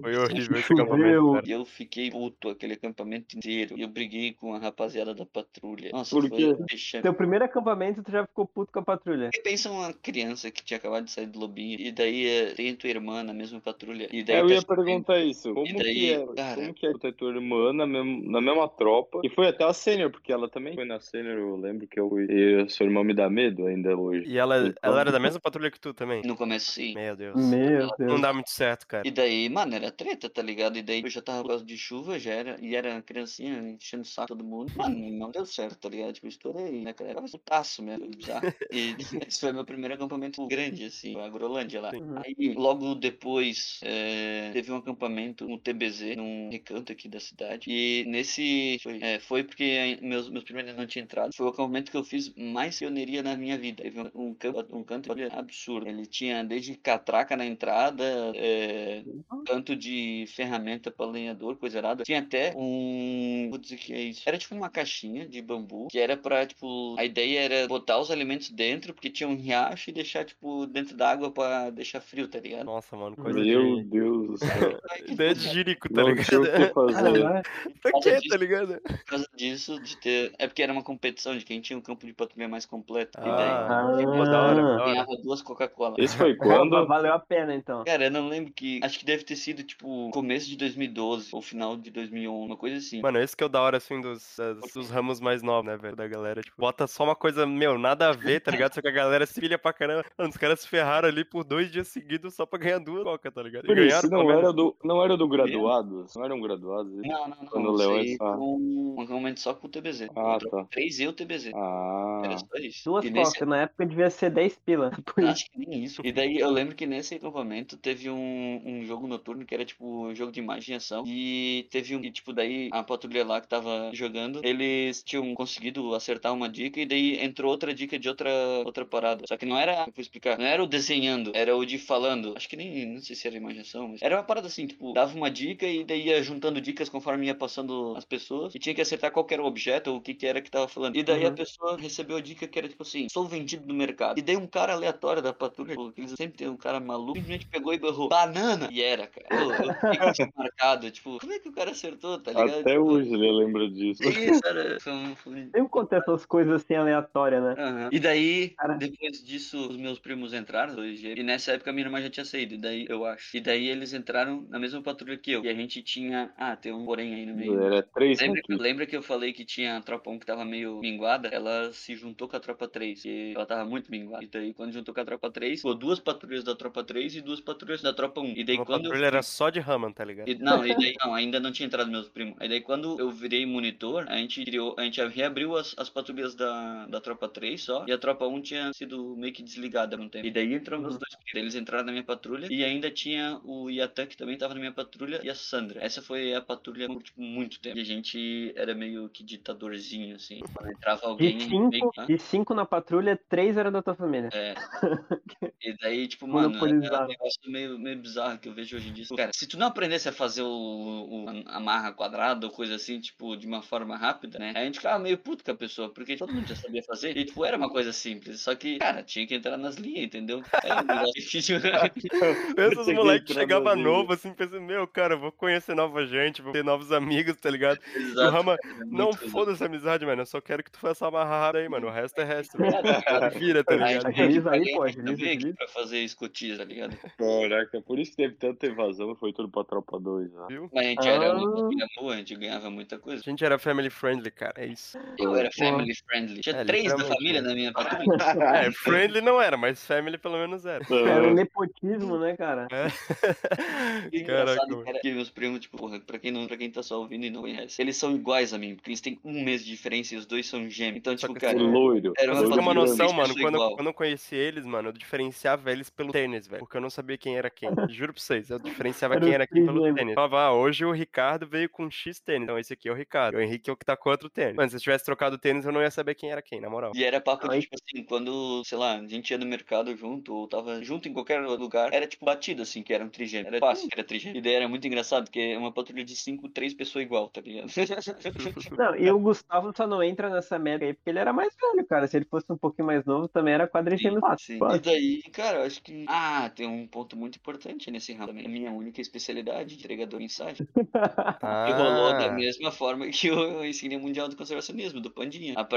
[0.00, 1.48] Foi horrível esse acampamento, cara.
[1.48, 3.76] E eu fiquei puto aquele acampamento inteiro.
[3.76, 5.90] E eu briguei com a rapaziada da patrulha.
[5.92, 6.56] Nossa, Por foi quê?
[6.68, 7.02] deixando.
[7.02, 9.30] Teu primeiro acampamento, tu já ficou puto com a patrulha.
[9.34, 12.74] E pensa uma criança que tinha acabado de sair do lobinho, e daí é, tem
[12.76, 15.52] tua irmã na mesma patrulha, e daí eu tá ia perguntar isso.
[15.52, 16.26] Como E daí, que é?
[16.34, 19.20] cara- Como que é ter tua irmã na, mesma- na mesma tropa?
[19.24, 22.08] E foi até a sênior, porque ela também foi na sênior, eu lembro que eu
[22.08, 22.26] fui.
[22.30, 24.28] E a sua irmã me dá medo ainda hoje.
[24.30, 26.22] E ela, Então- ela era da mesma patrulha que tu também?
[26.24, 26.94] No começo, sim.
[26.94, 27.36] Meu Deus.
[27.50, 28.20] Meu Não Deus.
[28.20, 29.06] dá muito certo, cara.
[29.06, 30.76] E daí, mano, era treta, tá ligado?
[30.78, 34.02] E daí eu já tava por causa de chuva, já era, e era criancinha enchendo
[34.02, 34.72] o saco todo mundo.
[34.76, 36.12] Mano, não deu certo, tá ligado?
[36.12, 37.10] Tipo, estourei, né, cara?
[37.10, 38.52] Era putaço mesmo, bizarro.
[38.70, 38.96] E
[39.28, 41.90] esse foi meu primeiro acampamento grande, assim, a Agrolândia lá.
[41.92, 42.18] Uhum.
[42.18, 47.64] Aí, logo depois, é, teve um acampamento no TBZ, num recanto aqui da cidade.
[47.68, 51.34] E nesse, foi, é, foi porque meus, meus primeiros não tinham entrado.
[51.34, 53.82] Foi o acampamento que eu fiz mais pioneiria na minha vida.
[53.82, 55.88] Teve um, um campo, um canto absurdo.
[55.88, 59.02] Ele tinha desde catraca na entrada, é,
[59.46, 62.04] canto de ferramenta para lenhador, coisa errada.
[62.04, 63.49] Tinha até um.
[63.60, 64.22] Vou dizer que é isso.
[64.24, 66.94] Era tipo uma caixinha de bambu que era pra, tipo.
[66.98, 70.96] A ideia era botar os alimentos dentro, porque tinha um riacho e deixar, tipo, dentro
[70.96, 72.64] da água pra deixar frio, tá ligado?
[72.64, 73.84] Nossa, mano, coisa Meu de...
[73.84, 74.80] Deus do céu.
[75.06, 76.68] Ideia de jirico, tá Não tinha o ligado?
[76.68, 76.94] que fazer.
[76.94, 77.42] Caralho.
[77.82, 78.80] pra quê, disso- tá ligado?
[78.80, 80.32] por causa disso, de ter.
[80.38, 83.18] É porque era uma competição de quem tinha um campo de patrulha mais completo.
[83.20, 85.96] e daí Ah, pô, da hora, ganhava duas Coca-Cola.
[85.98, 86.86] Esse foi quando?
[86.86, 87.84] Valeu a pena, então.
[87.84, 88.80] Cara, eu não lembro que.
[88.82, 92.76] Acho que deve ter sido, tipo, começo de 2012 ou final de 2011, uma coisa
[92.76, 93.02] assim.
[93.02, 95.76] Mano, esse que é o da hora, assim, dos, das- dos ramos mais novos, né,
[95.76, 96.40] velho, da galera.
[96.42, 98.74] Tipo, bota só uma coisa, meu, nada a ver, tá ligado?
[98.74, 100.04] Só que a galera se pilha pra caramba.
[100.16, 103.30] Mano, os caras se ferraram ali por dois dias seguidos só pra ganhar duas coca,
[103.30, 103.64] tá ligado?
[103.64, 104.42] E Por isso, ganharam, não pelo menos.
[104.44, 106.14] era, do, não era do graduados?
[106.14, 106.92] Não eram graduados?
[106.94, 107.46] Não, não, não.
[107.46, 110.08] Quando o isso Leão aí é- foi um, um acampamento só com o TBZ.
[110.16, 110.64] Ah, tá.
[110.70, 111.50] Três e o TBZ.
[111.54, 112.22] Ah.
[112.24, 112.84] Era só isso.
[112.84, 113.48] Duas e nesse, cocas.
[113.48, 114.90] Na época devia ser 10 pila.
[115.04, 115.30] Por isso.
[115.32, 116.02] Acho que nem isso.
[116.04, 120.06] E daí eu lembro que nesse acampamento teve um, um jogo noturno que era tipo
[120.06, 121.04] um jogo de imaginação.
[121.06, 122.00] E teve um.
[122.04, 126.80] E tipo, daí a patrulha lá que tava jogando, eles tinham conseguido acertar uma dica
[126.80, 128.30] e daí entrou outra dica de outra,
[128.64, 129.24] outra parada.
[129.28, 132.34] Só que não era, vou explicar, não era o desenhando, era o de falando.
[132.36, 135.14] Acho que nem, não sei se era imaginação, mas era uma parada assim, tipo, dava
[135.16, 138.80] uma dica e daí ia juntando dicas conforme ia passando as pessoas e tinha que
[138.80, 140.96] acertar qual era o objeto ou o que que era que tava falando.
[140.96, 141.34] E daí a Uhum.
[141.34, 144.18] pessoa recebeu a dica que era tipo assim, sou vendido no mercado.
[144.18, 147.72] E daí um cara aleatório da patrulha, eles sempre tem um cara maluco, simplesmente pegou
[147.74, 148.68] e berrou, banana!
[148.68, 149.26] E era, cara.
[149.30, 149.98] Eu, eu fiquei
[150.34, 152.68] marcado, tipo, como é que o cara acertou, tá ligado?
[152.68, 154.02] Até hoje ele lembra disso.
[154.02, 154.78] Isso, era.
[154.80, 157.54] Sempre acontece essas coisas assim aleatórias, né?
[157.58, 157.88] Aham.
[157.92, 158.74] E daí, Cara.
[158.74, 162.54] depois disso, os meus primos entraram, dois e nessa época minha irmã já tinha saído,
[162.54, 163.36] e daí eu acho.
[163.36, 165.44] E daí eles entraram na mesma patrulha que eu.
[165.44, 166.32] E a gente tinha.
[166.36, 167.60] Ah, tem um porém aí no meio.
[167.60, 170.80] Era três Lembra, lembra que eu falei que tinha a tropa 1 que tava meio
[170.80, 171.28] minguada?
[171.28, 174.24] Ela se juntou com a tropa 3, e ela tava muito minguada.
[174.24, 177.20] E daí, quando juntou com a tropa 3, ficou duas patrulhas da tropa 3 e
[177.20, 178.34] duas patrulhas da tropa 1.
[178.36, 180.28] E daí, Uma quando eu patrulha era só de Raman, tá ligado?
[180.28, 182.36] e- não, e daí não, ainda não tinha entrado meus primos.
[182.40, 186.34] Aí daí quando eu virei monitor, a gente criou, a gente reabriu as, as patrulhas
[186.34, 190.00] da, da tropa 3 só, e a tropa 1 tinha sido meio que desligada há
[190.00, 190.26] um tempo.
[190.26, 190.98] E daí meus Uhum.
[190.98, 191.16] dois.
[191.34, 194.72] Eles entraram na minha patrulha e ainda tinha o Yatan que também tava na minha
[194.72, 195.82] patrulha e a Sandra.
[195.82, 197.78] Essa foi a patrulha por tipo, muito tempo.
[197.78, 200.40] E a gente era meio que ditadorzinho, assim.
[200.52, 201.36] Quando entrava alguém.
[201.36, 202.06] Meio cinco, Hã?
[202.06, 204.28] de cinco na patrulha, três eram da tua família.
[204.32, 204.54] É.
[205.62, 207.04] E daí, tipo, mano, era Monopolizado.
[207.04, 209.04] um negócio meio, meio bizarro que eu vejo hoje em dia.
[209.16, 212.99] Cara, se tu não aprendesse a fazer o, o a marra quadrada ou coisa assim,
[213.00, 214.52] tipo, de uma forma rápida, né?
[214.54, 217.16] A gente ficava meio puto com a pessoa, porque todo mundo já sabia fazer.
[217.16, 218.40] E, tipo, era uma coisa simples.
[218.40, 220.42] Só que, cara, tinha que entrar nas linhas, entendeu?
[220.62, 221.58] Era um negócio difícil.
[222.56, 226.52] Pensa os moleques chegavam no novo, assim, pensando, meu, cara, vou conhecer nova gente, vou
[226.52, 227.78] ter novos amigos, tá ligado?
[227.94, 228.30] E o Exato.
[228.30, 231.20] Rama, Era não muito foda essa amizade, mano, eu só quero que tu faça uma
[231.22, 232.56] amarrada aí, mano, o resto é resto.
[233.38, 234.06] Vira, tá Aí, ligado?
[234.08, 236.96] Agiliza aí, pô, agiliza, pra fazer escotilha, tá ligado?
[237.18, 240.46] Caraca, por isso que teve tanta evasão, foi tudo pra tropa 2, né?
[240.48, 240.70] Viu?
[240.72, 241.36] Mas a gente era Ah.
[241.36, 243.22] uma família boa, a gente ganhava muita coisa.
[243.24, 244.98] A gente era family friendly, cara, é isso.
[245.18, 246.40] Eu era family friendly.
[246.40, 247.48] Tinha É, três da família né?
[247.48, 248.00] na minha patrulha.
[248.60, 250.84] É, friendly não era, mas family pelo menos era.
[250.90, 252.66] Era um nepotismo, né, cara?
[252.70, 252.86] É.
[254.12, 256.82] E Caraca, engraçado cara, que meus primos, tipo, porra, pra quem, não, pra quem tá
[256.82, 259.64] só ouvindo e não conhece, eles são iguais a mim, porque eles têm um mês
[259.64, 260.96] de diferença e os dois são gêmeos.
[260.98, 262.12] Então, tipo, que cara, assim, Loiro.
[262.18, 263.74] Era você ter uma noção, mano, quando, igual.
[263.76, 266.60] quando eu conheci eles, mano, eu diferenciava eles pelo tênis, velho.
[266.60, 267.68] Porque eu não sabia quem era quem.
[267.88, 270.08] Juro pra vocês, eu diferenciava Era quem era quem pelo tênis.
[270.08, 272.44] Eu Falava, ah, hoje o Ricardo veio com X tênis.
[272.44, 273.36] Então esse aqui é o Ricardo.
[273.36, 274.56] O Henrique é o que tá com outro tênis.
[274.56, 276.92] Mano, se eu tivesse trocado tênis, eu não ia saber quem era quem, na moral.
[276.94, 280.34] E era papo de, tipo assim, quando, sei lá, a gente ia no mercado junto,
[280.34, 283.48] ou tava junto em qualquer lugar, era tipo batido, assim, que era um trigêmeo.
[283.48, 284.38] Era fácil, que era trigêmeo.
[284.38, 287.40] E daí era muito engraçado, porque é uma patrulha de cinco, três pessoas igual, tá
[287.40, 287.68] ligado?
[288.76, 291.86] Não, e o Gustavo só não entra nessa média aí porque ele era mais velho,
[291.86, 292.06] cara.
[292.06, 294.58] Se ele fosse um pouquinho mais novo, também era quadrigêmeo fácil.
[294.74, 296.04] E daí, cara, eu acho que.
[296.08, 298.46] Ah, tem um ponto muito importante nesse ramo também.
[298.46, 300.66] A minha única especialidade, entregador mensagem.
[301.40, 305.54] E rolou da Ah, mesma forma que o Insignia Mundial do Conservacionismo, do Pandinha.
[305.56, 305.68] Ah,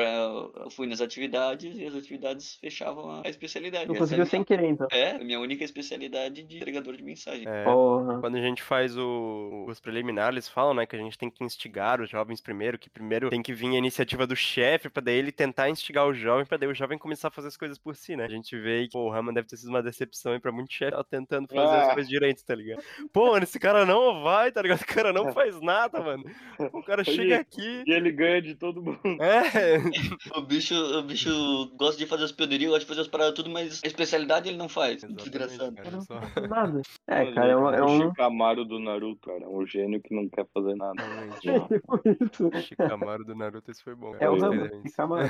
[0.64, 3.92] Eu fui nas atividades e as atividades fechavam a especialidade.
[3.92, 4.88] É a conseguiu minha- sem querer, então.
[4.92, 7.48] É, a minha única especialidade de entregador de mensagem.
[7.48, 7.64] é.
[7.64, 8.20] Porra.
[8.20, 11.44] Quando a gente faz o- os preliminares, eles falam, né, que a gente tem que
[11.44, 15.16] instigar os jovens primeiro, que primeiro tem que vir a iniciativa do chefe, pra daí
[15.16, 17.96] ele tentar instigar o jovem, pra daí o jovem começar a fazer as coisas por
[17.96, 18.26] si, né?
[18.26, 20.72] A gente vê que pô, o Rama deve ter sido uma decepção aí pra muito
[20.72, 21.94] chefe, tá tentando fazer as Ah.
[21.94, 22.84] coisas direito, tá ligado?
[23.12, 24.78] Pô, mano, esse cara não vai, tá ligado?
[24.78, 26.24] Esse cara não faz nada, mano.
[26.84, 27.84] O cara chega aqui.
[27.88, 29.00] E ele ganha de todo mundo.
[29.24, 29.78] É,
[30.38, 31.30] O bicho, o bicho
[31.76, 34.58] gosta de fazer as pionerias, gosta de fazer as paradas tudo, mas a especialidade ele
[34.58, 35.04] não faz.
[35.04, 35.76] Exatamente, Desgraçado.
[35.76, 36.82] cara, só- Nada.
[37.08, 38.10] É, cara, é, um- é o um.
[38.10, 39.44] Shikamaru do Naruto, cara.
[39.44, 41.02] É um gênio que não quer fazer nada.
[42.06, 42.68] Isso.
[42.68, 44.14] Shikamaru do Naruto, esse foi bom.
[44.20, 44.52] É o mal.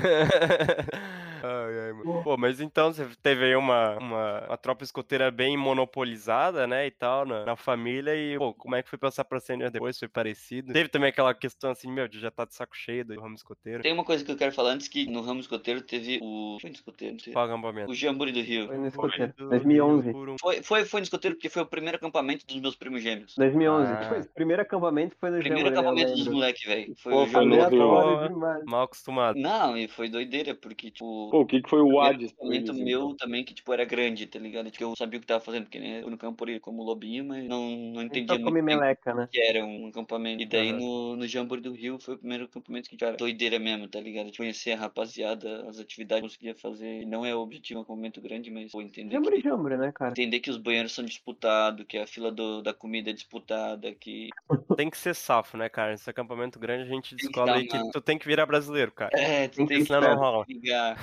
[1.42, 2.22] ai, ai, mano.
[2.22, 6.90] Pô, mas então você teve aí uma, uma, uma tropa escoteira bem monopolizada, né, e
[6.90, 9.98] tal, na, na família, e, pô, como é que foi passar pra sênior depois?
[9.98, 10.72] Foi parecido?
[10.72, 13.82] Teve também aquela questão assim, meu, de já tá de saco cheio do ramo escoteiro.
[13.82, 16.56] Tem uma coisa que eu quero falar antes que no ramo escoteiro teve o.
[16.60, 17.12] Foi no escoteiro?
[17.14, 17.32] Não sei.
[17.32, 17.90] Qual acampamento?
[17.90, 18.66] O Jamburi do Rio.
[18.66, 19.32] Foi no escoteiro.
[19.36, 20.12] Do- 2011.
[20.12, 23.02] por um- Foi, foi, foi no escoteiro porque foi o primeiro acampamento dos meus primos
[23.02, 23.34] gêmeos.
[23.36, 23.92] 2011.
[23.92, 24.08] Ah.
[24.08, 26.94] Foi, o primeiro acampamento foi no Primeiro acampamento dos moleques, velho.
[26.96, 28.64] Foi Pô, o foi Jamburi.
[28.66, 29.38] Mal acostumado.
[29.38, 31.30] Não, e foi doideira, porque, tipo.
[31.30, 33.16] Pô, o que, que foi o Hades acampamento eles, meu então?
[33.16, 34.70] também, que, tipo, era grande, tá ligado?
[34.70, 37.24] Tipo, eu sabia o que tava fazendo, porque né, eu no campo ali como lobinho,
[37.24, 39.28] mas não, não Só entendia come muito meleca, né?
[39.30, 40.42] que era um acampamento.
[40.42, 40.78] E daí Aham.
[40.78, 44.30] no, no Jamboree do Rio foi o primeiro acampamento que, cara, doideira mesmo, tá ligado?
[44.30, 47.06] De conhecer a rapaziada, as atividades que eu conseguia fazer.
[47.06, 49.92] Não é o objetivo, é um acampamento grande, mas pô, entender Jamboree, que, jamboree, né,
[49.94, 50.10] cara?
[50.12, 54.30] entender que os banheiros são disputados, que a fila do, da comida é disputada, que.
[54.76, 55.92] Tem que ser safo, né, cara?
[55.92, 59.10] Nesse acampamento grande a gente descobre aí que uma- tu tem que virar brasileiro, cara.
[59.18, 60.44] É, tu Tem tem que que não rola.
[60.48, 60.96] ligar.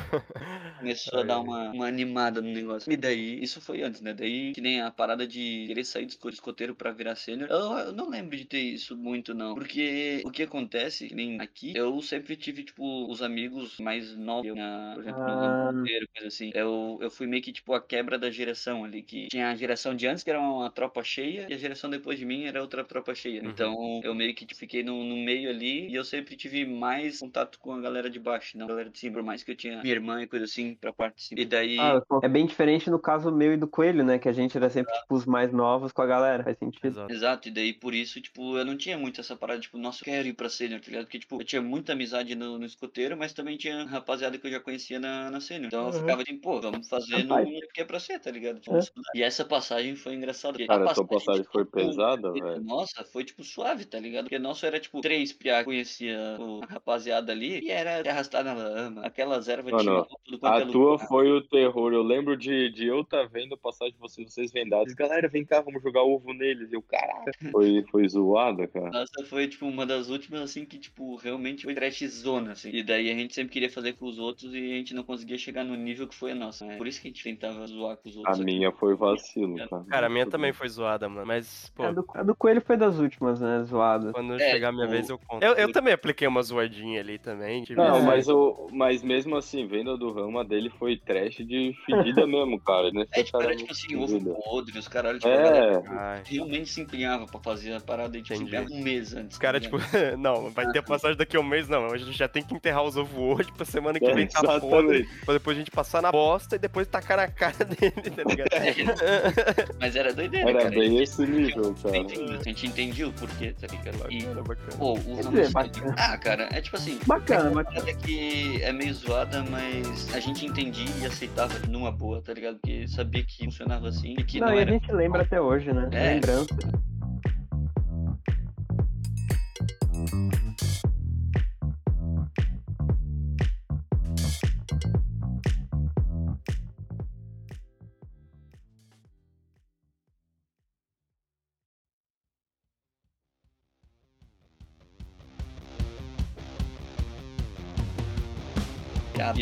[0.79, 2.91] Começou a dar uma, uma animada no negócio.
[2.91, 4.13] E daí, isso foi antes, né?
[4.13, 7.49] Daí, que nem a parada de querer sair do esco- escoteiro pra virar sênior.
[7.49, 9.53] Eu, eu não lembro de ter isso muito, não.
[9.53, 14.47] Porque o que acontece, que nem aqui, eu sempre tive, tipo, os amigos mais novos,
[14.47, 15.35] eu, na, por exemplo, no Ah.
[15.39, 16.51] ramo escoteiro, coisa assim.
[16.53, 19.95] Eu, eu fui meio que, tipo, a quebra da geração ali, que tinha a geração
[19.95, 22.83] de antes, que era uma tropa cheia, e a geração depois de mim era outra
[22.83, 23.41] tropa cheia.
[23.41, 23.49] Uhum.
[23.49, 27.19] Então, eu meio que tipo, fiquei no, no meio ali, e eu sempre tive mais
[27.19, 29.55] contato com a galera de baixo, não a galera de cima, por mais que eu
[29.55, 31.41] tinha minha irmã e coisa assim pra parte de cima.
[31.41, 31.77] E daí.
[31.79, 34.19] Ah, é bem diferente no caso meu e do Coelho, né?
[34.19, 36.43] Que a gente era sempre, tipo, os mais novos com a galera.
[36.43, 36.87] Faz sentido.
[36.87, 37.13] Exato.
[37.13, 40.13] Exato, e daí por isso, tipo, eu não tinha muito essa parada, tipo, nossa, eu
[40.13, 41.05] quero ir pra sênior, tá ligado?
[41.05, 44.51] Porque, tipo, eu tinha muita amizade no, no escoteiro, mas também tinha rapaziada que eu
[44.51, 45.67] já conhecia na, na sênior.
[45.67, 45.99] Então eu Uhum.
[45.99, 47.35] ficava assim, pô, vamos fazer no
[47.73, 48.59] que é pra ser, tá ligado?
[48.65, 48.87] Vamos É.
[48.89, 49.11] estudar.
[49.15, 50.57] E essa passagem foi engraçada.
[50.65, 52.61] Cara, a tua passagem foi tipo, pesada, velho.
[52.63, 54.25] Nossa, foi tipo suave, tá ligado?
[54.25, 58.09] Porque nosso era tipo três piá que conhecia o- a rapaziada ali e era de
[58.09, 59.01] arrastar na lama.
[59.05, 61.07] Aquelas ervas tinham tudo quanto é A tua lugar.
[61.07, 61.93] foi o terror.
[61.93, 64.93] Eu lembro de, de eu tá vendo a passagem de vocês, vocês vendados.
[64.93, 66.71] Galera, vem cá, vamos jogar ovo neles.
[66.71, 67.31] E eu, caraca.
[67.51, 68.89] Foi, foi zoada, cara.
[68.91, 72.69] Nossa, foi tipo uma das últimas assim que tipo realmente foi trash zona assim.
[72.73, 75.37] E daí a gente sempre queria fazer com os outros e a gente não conseguia
[75.37, 76.65] chegar no nível que foi a nossa.
[76.65, 76.77] né?
[76.77, 78.39] Por isso que a gente tentava zoar com os A outros.
[78.39, 78.45] aqui.
[78.45, 79.83] minha foi vacilo, cara.
[79.89, 81.25] Cara, a minha também foi zoada, mano.
[81.25, 83.63] Mas, pô, A do, a do Coelho foi das últimas, né?
[83.63, 84.11] Zoada.
[84.13, 85.43] quando É, chegar a minha tipo, vez eu conto.
[85.43, 87.63] Eu, eu também apliquei uma zoadinha ali também.
[87.63, 92.25] tive Não, mas, o, mas mesmo assim, venda do Rama dele foi trash de fedida
[92.27, 92.89] mesmo, cara.
[93.11, 96.23] É, tipo, era tipo assim, ovo podre, os caras, tipo, a galera É, Ai.
[96.25, 98.39] realmente se empenhava pra fazer a parada e tipo,
[98.71, 99.33] um mês antes.
[99.33, 99.80] Os caras, tá tipo, ligado?
[100.17, 101.87] não, vai ter a passagem daqui a um mês, não.
[101.87, 104.99] A gente já tem que enterrar os ovos hoje pra semana que vem tá podre.
[104.99, 105.25] exatamente.
[105.25, 108.49] Pra depois a gente passar na bosta e depois tacar na cara dele, tá ligado?
[109.79, 110.69] Mas era doideira, Era cara.
[110.71, 111.93] bem a esse nível, cara.
[111.95, 114.11] gente, a gente entendia o porquê, tá ligado?
[114.11, 114.77] E, Bacana, bacana.
[114.77, 115.95] pô, o bacana.
[115.97, 116.99] Ah, cara, é tipo assim.
[117.05, 117.81] Bacana, é uma bacana.
[117.85, 122.55] parada que é meio zoada, mas a gente entendia e aceitava numa boa, tá ligado?
[122.59, 124.71] Porque sabia que funcionava assim e que Não, não, e a era.
[124.71, 125.89] gente lembra até hoje, né?
[125.91, 126.13] É.
[126.15, 126.47] Lembrança.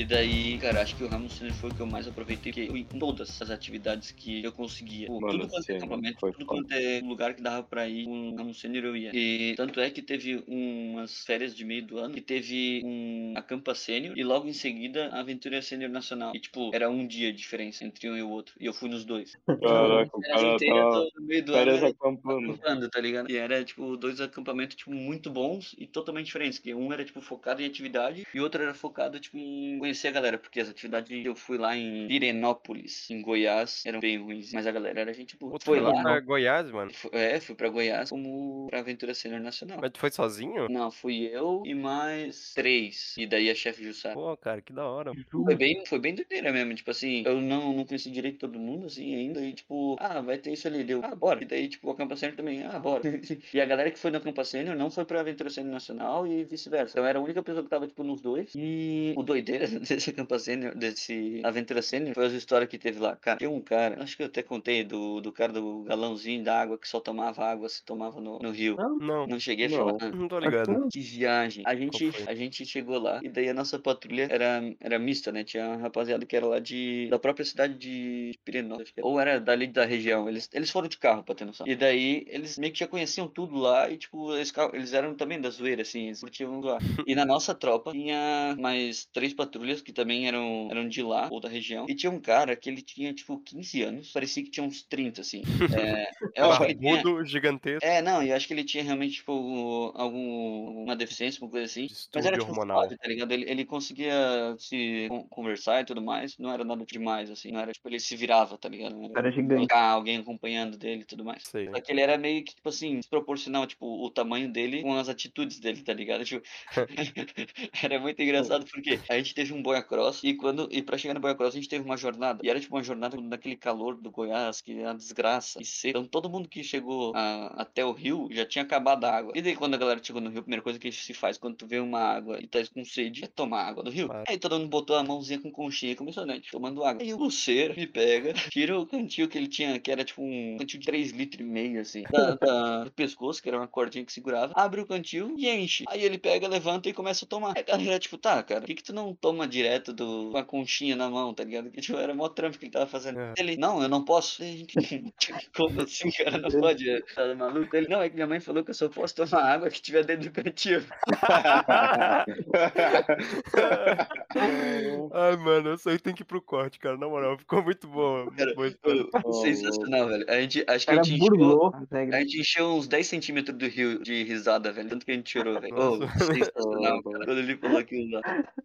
[0.10, 2.76] Daí, cara, acho que o Ramos Senior foi o que eu mais aproveitei, porque eu,
[2.76, 6.46] em todas as atividades que eu conseguia, Pô, Mano, tudo quanto sim, é acampamento, tudo
[6.46, 6.46] foda.
[6.46, 9.12] quanto é lugar que dava pra ir, com o Ramos Senior eu ia.
[9.14, 13.76] E tanto é que teve umas férias de meio do ano, que teve um acampa
[13.76, 16.36] sênior, e logo em seguida a aventura sênior nacional.
[16.36, 18.90] E tipo, era um dia de diferença entre um e o outro, e eu fui
[18.90, 19.38] nos dois.
[19.62, 22.52] Caraca, o cara tava no meio do ano, era acampando.
[22.52, 23.30] acampando, tá ligado?
[23.30, 26.60] E era, tipo, dois acampamentos, tipo, muito bons e totalmente diferentes.
[26.60, 29.78] Que um era, tipo, focado em atividade e o outro era focado, tipo, em em
[30.00, 34.00] conhecer a galera, porque as atividades que eu fui lá em Pirenópolis, em Goiás, eram
[34.00, 35.60] bem ruins, mas a galera era gente boa.
[35.60, 36.92] Tu Foi foi lá, pra Goiás, mano.
[37.12, 39.80] é, fui pra Goiás como pra Aventura Sênior Nacional.
[39.82, 40.68] Mas tu foi sozinho?
[40.70, 43.16] Não, fui eu e mais três.
[43.18, 44.16] E daí a chefe Jussara.
[44.16, 45.12] Pô, cara, que da hora.
[45.30, 48.86] Foi bem, foi bem doideira mesmo, tipo assim, eu não, não conheci direito todo mundo,
[48.86, 51.44] assim, ainda, e tipo, ah, vai ter isso ali, deu, ah, bora.
[51.44, 53.02] E daí, tipo, a Campa Sênior também, ah, bora.
[53.54, 56.44] e a galera que foi na Campa Sênior não foi pra Aventura Sênior Nacional e
[56.44, 56.94] vice-versa.
[56.94, 58.54] Então era a única pessoa que tava, tipo, nos dois.
[58.56, 63.16] E o doideira desse Campa Sênior, desse Aventura Sênior, foi as histórias que teve lá.
[63.16, 66.60] Cara, tinha um cara, acho que eu até contei, do, do cara do galãozinho da
[66.62, 68.76] água que só tomava água se tomava no, no rio.
[69.00, 69.78] Não, Não cheguei a Não.
[69.98, 70.16] falar.
[70.16, 70.88] não tô ligado.
[70.92, 71.64] Que viagem.
[71.66, 75.44] A gente, a gente chegou lá e daí a nossa patrulha era, era mista, né?
[75.44, 79.08] Tinha uma rapaziada que era lá de da própria cidade de Pirenópolis, acho que era.
[79.08, 80.28] ou era dali da região.
[80.28, 81.68] Eles, eles foram de carro, pra ter noção.
[81.68, 85.40] E daí eles meio que já conheciam tudo lá e, tipo, eles, eles eram também
[85.40, 86.78] da zoeira, assim, eles curtiam lá.
[87.08, 91.40] E na nossa tropa tinha mais três patrulhas que também eram, eram de lá, ou
[91.40, 91.86] da região.
[91.90, 95.22] E tinha um cara que ele tinha, tipo, 15 anos, parecia que tinha uns 30,
[95.22, 95.42] assim.
[95.80, 97.86] É, eu acho que tinha, gigantesco.
[97.86, 101.88] é, não, eu acho que ele tinha realmente, tipo, algum, uma deficiência, uma coisa assim.
[102.14, 102.78] Mas era, Distúrbio tipo, hormonal.
[102.80, 103.32] suave, tá ligado?
[103.32, 107.52] Ele, ele conseguia se con- conversar e tudo mais, não era nada demais, assim.
[107.52, 108.96] Não era, tipo, ele se virava, tá ligado?
[108.96, 109.74] Não Era gigante.
[109.74, 111.44] alguém acompanhando dele e tudo mais.
[111.44, 111.70] Sei.
[111.70, 115.10] Só que ele era meio que, tipo assim, desproporcional, tipo, o tamanho dele com as
[115.10, 116.20] atitudes dele, tá ligado?
[116.30, 116.46] Tipo,
[117.84, 121.14] era muito engraçado porque a gente teve um boia cross e quando, e pra chegar
[121.14, 123.96] no boia cross a gente teve uma jornada, e era tipo uma jornada naquele calor
[123.96, 125.90] do Goiás, que é uma desgraça, e seco.
[125.98, 129.34] Então todo mundo que chegou a- até o rio já tinha acabado a água.
[129.36, 131.56] E daí quando a galera chegou no rio, a primeira coisa que se faz quando
[131.56, 134.08] tu vê uma água e tá com sede é tomar água do rio.
[134.08, 134.24] Claro.
[134.28, 137.02] Aí todo mundo botou a mãozinha com conchinha e começou, né, tomando água.
[137.02, 140.58] Aí o Luceiro me pega, tira o cantil que ele tinha, que era tipo um
[140.60, 144.06] cantil de 3 litros e meio, assim, da, da- do pescoço, que era uma cordinha
[144.06, 145.84] que segurava, abre o cantil e enche.
[145.88, 147.54] Aí ele pega, levanta e começa a tomar.
[147.56, 150.38] Aí a galera, tipo, tá, cara, por que, que tu não toma direto do, com
[150.38, 151.70] a conchinha na mão, tá ligado?
[151.70, 153.20] Que tipo, era mó trampo que ele tava fazendo.
[153.20, 153.34] É.
[153.38, 154.42] Ele, não, eu não posso.
[155.56, 156.38] Como assim, cara?
[156.38, 157.04] Não pode.
[157.16, 157.76] Tá maluco?
[157.76, 160.06] Ele, não, é que minha mãe falou que eu só posso tomar água que tiver
[160.06, 160.84] dentro do cantil.
[165.12, 166.98] Ai, mano, isso aí tem que ir pro corte, cara.
[166.98, 168.30] Na moral, ficou muito bom.
[168.38, 169.06] Cara, Muito história.
[169.42, 170.26] Sensacional, velho.
[170.30, 174.02] A gente, acho que a gente encheu, a gente encheu uns 10 centímetros do rio
[174.02, 174.90] de risada, velho.
[174.90, 175.76] Tanto que a gente chorou, velho.
[175.76, 177.26] Oh, sensacional, cara.
[177.26, 178.22] Quando ele falou aquilo lá.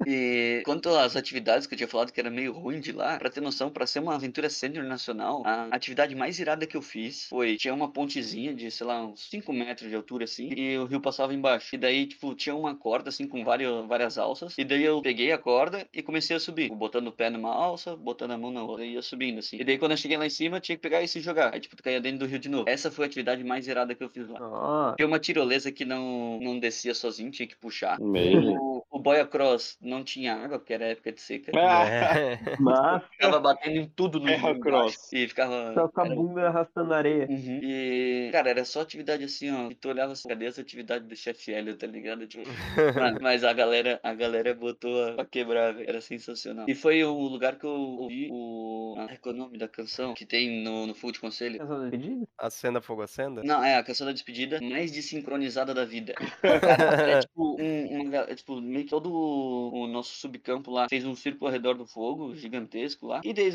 [0.06, 3.30] E quanto às atividades que eu tinha falado que era meio ruim de lá, pra
[3.30, 7.28] ter noção, pra ser uma aventura sênior nacional, a atividade mais irada que eu fiz
[7.28, 10.86] foi: tinha uma pontezinha de, sei lá, uns 5 metros de altura assim, e o
[10.86, 11.74] rio passava embaixo.
[11.74, 14.54] E daí, tipo, tinha uma corda assim com várias, várias alças.
[14.58, 17.94] E daí eu peguei a corda e comecei a subir, botando o pé numa alça,
[17.96, 19.58] botando a mão na outra, e ia subindo assim.
[19.60, 21.54] E daí, quando eu cheguei lá em cima, tinha que pegar e se jogar.
[21.54, 22.68] Aí, tipo, tu caía dentro do rio de novo.
[22.68, 24.38] Essa foi a atividade mais irada que eu fiz lá.
[24.40, 28.00] Ó, Tinha uma tirolesa que não, não descia sozinho, tinha que puxar.
[28.00, 28.54] Meio.
[28.54, 31.52] O, o Boia Cross não tinha água, porque era época de seca.
[31.54, 32.38] Ah, É.
[32.58, 35.12] mas Ficava batendo em tudo no Terra Cross.
[35.12, 35.74] E ficava.
[35.74, 37.26] só com a era- bunda arrastando areia.
[37.28, 37.60] Uhum.
[37.62, 39.70] E, cara, era só atividade assim, ó.
[39.70, 42.26] E tu olhava assim, cadê essa atividade do chefe Hélio, tá ligado?
[42.26, 42.44] Tipo,
[43.22, 45.88] mas, a galera, a galera botou a- pra quebrar, velho.
[45.88, 46.64] Era sensacional.
[46.68, 48.94] E foi o lugar que eu ouvi o.
[48.98, 51.62] Ah, é o nome da canção que tem no, no Full de Conselho?
[51.62, 52.26] Essa despedida?
[52.38, 53.42] Acenda fogo, acenda?
[53.44, 56.14] Não, é a canção da despedida mais desincronizada da vida.
[56.60, 60.88] Cara, é tipo, um, ga- é, tipo, meio que todo o, o nosso subcampo lá
[60.88, 63.20] fez um círculo ao redor do fogo, gigantesco lá.
[63.24, 63.50] E daí,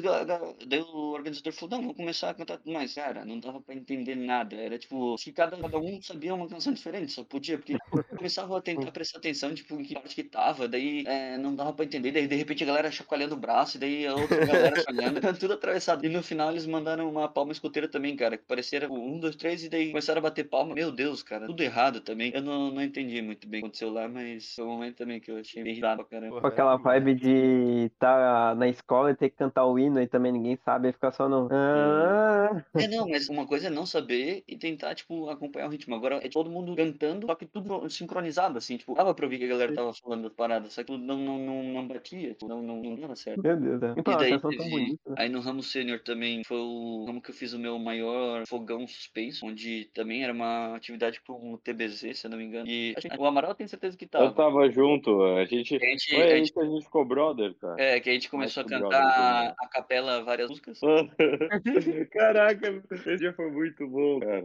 [0.68, 2.94] daí o organizador falou, não, vamos começar a cantar tudo mais.
[2.94, 4.56] Cara, não dava pra entender nada.
[4.56, 7.78] Era tipo, que cada, cada um sabia uma canção diferente, só podia, porque
[8.16, 11.74] começava a tentar prestar atenção, tipo, em que parte que tava, daí é, não dava
[11.74, 12.12] pra entender.
[12.12, 15.54] Daí, de repente, a galera chacoalhando o braço, e daí a outra galera falhando, tudo
[15.54, 16.06] atravessado.
[16.06, 19.64] E no final eles mandaram uma palma escoteira também, cara, que parecia um, dois, três,
[19.64, 20.74] e daí começaram a bater palma.
[20.74, 22.32] Meu Deus, cara, tudo errado também.
[22.34, 25.20] Eu não, não entendi muito bem o que aconteceu lá, mas foi um momento também
[25.20, 26.48] que eu achei bem pra caramba.
[26.48, 30.58] Aquela vibe de estar na escola e ter que cantar o hino e também ninguém
[30.66, 31.48] sabe, aí ficar só no.
[31.52, 35.96] Ah, É, não, mas uma coisa é não saber e tentar, tipo, acompanhar o ritmo.
[35.96, 39.46] Agora é todo mundo cantando, só que tudo sincronizado, assim, tipo, dava pra ouvir que
[39.46, 42.48] a galera tava falando das paradas, só que tudo não, não, não, não batia, tipo,
[42.48, 43.42] não, não, não dava certo.
[43.42, 43.82] meu Deus.
[43.84, 43.94] É.
[43.98, 45.10] E, pô, E uma daí tão teve- bonita.
[45.10, 45.16] né?
[45.20, 48.88] Aí no ramo sênior também foi o ramo que eu fiz o meu maior fogão
[48.88, 52.68] suspenso, onde também era uma atividade com o TBZ, se eu não me engano.
[52.68, 54.32] E a gente- o Amaral tem certeza que Eu tava.
[54.32, 55.76] tava junto, a gente.
[55.76, 57.76] A gente, Foi a gente- a gente ficou brother, cara.
[57.78, 60.80] é, que a gente começou a cantar a capela várias músicas.
[62.12, 64.44] Caraca, esse dia foi muito bom, cara.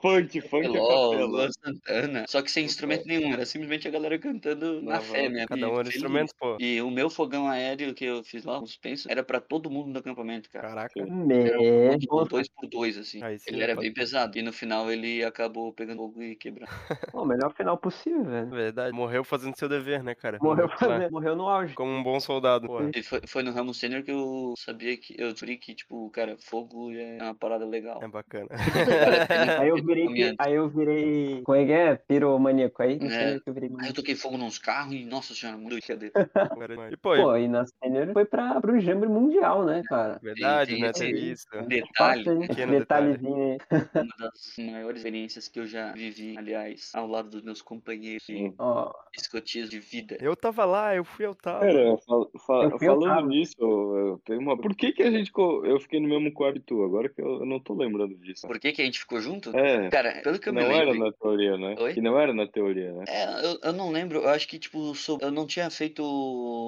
[0.00, 1.26] Funk, funk a Peló, capela.
[1.26, 2.24] Luan Santana.
[2.28, 5.48] Só que sem instrumento nenhum, era simplesmente a galera cantando na fé mesmo.
[5.48, 5.94] Cada e um era feliz.
[5.96, 6.56] instrumento, pô.
[6.60, 9.98] E o meu fogão aéreo que eu fiz lá, suspenso, era pra todo mundo do
[9.98, 10.68] acampamento, cara.
[10.68, 11.06] Caraca.
[11.06, 11.98] Me...
[11.98, 13.22] Tipo, dois por dois, assim.
[13.22, 14.36] Aí sim, ele era pode- bem pesado.
[14.38, 16.70] E no final ele acabou pegando fogo e quebrando.
[17.14, 18.50] O melhor final possível, velho.
[18.50, 18.92] Verdade.
[18.92, 20.38] Morreu fazendo seu dever, né, cara?
[20.40, 21.74] Morreu, fazendo, morreu no auge.
[21.74, 22.66] Como um bom soldado.
[22.94, 26.36] E foi, foi no ramo sênior que eu sabia que eu descobri que, tipo, cara,
[26.38, 28.02] fogo é uma parada legal.
[28.02, 28.48] É bacana.
[29.60, 31.96] Aí eu virei, aí eu virei, como é que é?
[31.96, 32.82] Piromaníaco.
[32.82, 33.40] Aí É.
[33.44, 36.12] eu virei Aí eu toquei fogo nos carros e, nossa senhora, muito dele.
[36.92, 40.18] e, pô, Pô, e na sênior foi pra, pro Jamboree Mundial, né, cara?
[40.22, 40.92] verdade, tem né?
[40.92, 41.46] Teve isso.
[41.54, 43.12] Um detalhe, pequeno detalhe.
[43.12, 43.58] Detalhezinho aí.
[43.94, 48.32] uma das maiores experiências que eu já vivi, aliás, ao lado dos meus companheiros de
[48.32, 48.54] Sim.
[48.58, 50.16] Ó, escotismo de vida.
[50.20, 51.60] Eu tava lá, eu fui, eu tava.
[51.60, 54.56] Cara, fal- fa- Eu fui ao falando nisso, eu, eu tenho uma.
[54.56, 55.30] Por que, que a gente.
[55.32, 56.82] co- Eu fiquei no mesmo quarto?
[56.82, 58.46] Agora que eu, eu não tô lembrando disso.
[58.46, 59.56] Por que que a gente ficou junto?
[59.56, 59.88] É.
[59.90, 61.06] Cara, pelo que eu não me era lembro...
[61.06, 61.74] na teoria, né?
[61.78, 61.94] Oi?
[61.94, 63.04] Que não era na teoria, né?
[63.08, 66.02] É, eu, eu não lembro, eu acho que, tipo, sou- eu não tinha feito,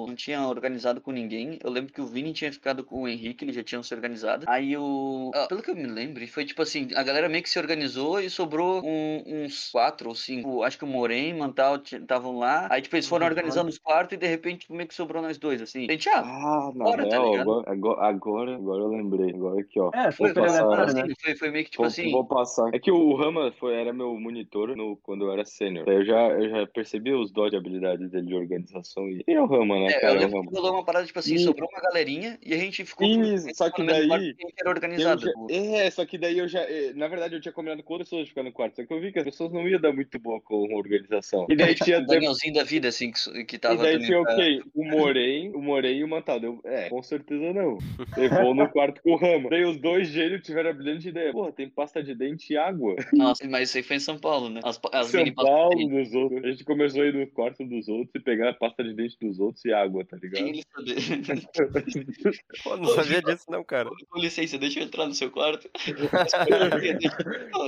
[0.07, 3.43] não tinha organizado com ninguém, eu lembro que o Vini tinha ficado com o Henrique,
[3.45, 6.61] eles já tinham se organizado, aí o, ah, pelo que eu me lembro, foi tipo
[6.61, 10.77] assim, a galera meio que se organizou e sobrou um- uns quatro ou cinco, acho
[10.77, 13.31] que o Moren, Mantal estavam lá, aí tipo, eles foram Uhum.
[13.31, 16.07] organizando os quartos e de repente tipo, meio que sobrou nós dois, assim, a gente,
[16.09, 17.41] ah, Ah, na Bora, tá real, ligado?
[17.67, 19.29] agora, agora, agora, eu lembrei.
[19.33, 19.91] Agora aqui, ó.
[19.93, 21.01] é, foi, super passar, né?
[21.01, 22.69] assim, foi, foi meio que tipo Vou, assim, vou passar.
[22.73, 25.87] É que o Rama foi, era meu monitor no, quando eu era sênior.
[25.89, 29.07] Eu já, eu já percebi os dó de habilidade dele de organização.
[29.09, 30.13] E, e é o Rama, né, é, eu cara?
[30.13, 30.49] É o lembro Rama.
[30.51, 33.47] que rolou uma parada, tipo assim, E- sobrou uma galerinha e a gente ficou Isso,
[33.55, 34.23] só que daí- era
[34.65, 35.21] Eu organizado.
[35.21, 36.61] já- é, só que daí eu já.
[36.61, 38.75] eh, Na verdade, eu tinha combinado com outras pessoas de ficar no quarto.
[38.77, 41.47] Só que eu vi que as pessoas não iam dar muito boa com a organização.
[41.49, 41.99] E daí tinha.
[41.99, 44.61] O Danielzinho da vida, assim, que, que tava E daí tinha o pra- quê?
[44.73, 46.45] O Morém, o Morém e o Mantado.
[46.45, 47.77] Eu, é, com certeza não.
[48.17, 49.49] Eu vou no quarto com o Rama.
[49.49, 51.31] Daí os dois gênios tiveram a brilhante ideia.
[51.31, 52.95] Porra, tem pasta de dente e água.
[53.13, 54.59] Nossa, mas isso aí foi em São Paulo, né?
[54.63, 56.43] As, as São Paulo de dos outros.
[56.43, 59.17] A gente começou a ir no quarto dos outros e pegar a pasta de dente
[59.21, 60.43] dos outros e água, tá ligado?
[60.45, 60.93] dente, sabe?
[62.63, 63.89] Pô, não sabia disso, não, cara.
[64.09, 65.69] Com licença, deixa eu entrar no seu quarto.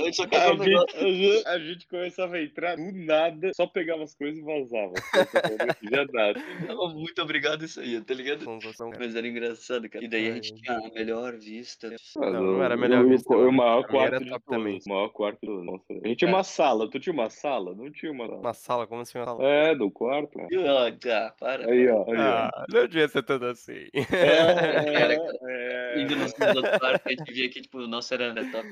[0.06, 4.02] eu só quero A um gente, a gente- começava a entrar do nada, só pegava
[4.04, 4.92] as coisas e vazava.
[5.02, 6.35] Fazia nada.
[6.66, 8.44] Tava muito obrigado isso aí, tá ligado?
[8.44, 8.90] Cara.
[8.98, 10.04] Mas era engraçado, cara.
[10.04, 11.90] E daí a gente tinha a melhor vista.
[12.16, 14.78] Não, não era melhor o, vista, O, maior quarto de também.
[14.86, 15.84] O maior quarto do nossa.
[15.90, 16.34] A gente tinha É.
[16.34, 16.90] uma sala.
[16.90, 17.74] Tu tinha uma sala?
[17.74, 18.40] Não tinha uma sala.
[18.40, 19.44] Uma sala, como assim uma sala?
[19.44, 20.36] É, do quarto.
[20.38, 20.46] né?
[20.66, 21.70] Ah, tá, para.
[21.70, 22.04] Aí, ó.
[22.10, 22.20] Aí, ó.
[22.20, 23.86] Ah, não devia ser tanto assim.
[23.94, 23.94] É,
[25.48, 28.66] é, Indo nos outros quartos, a gente via que, tipo, o nosso era era top.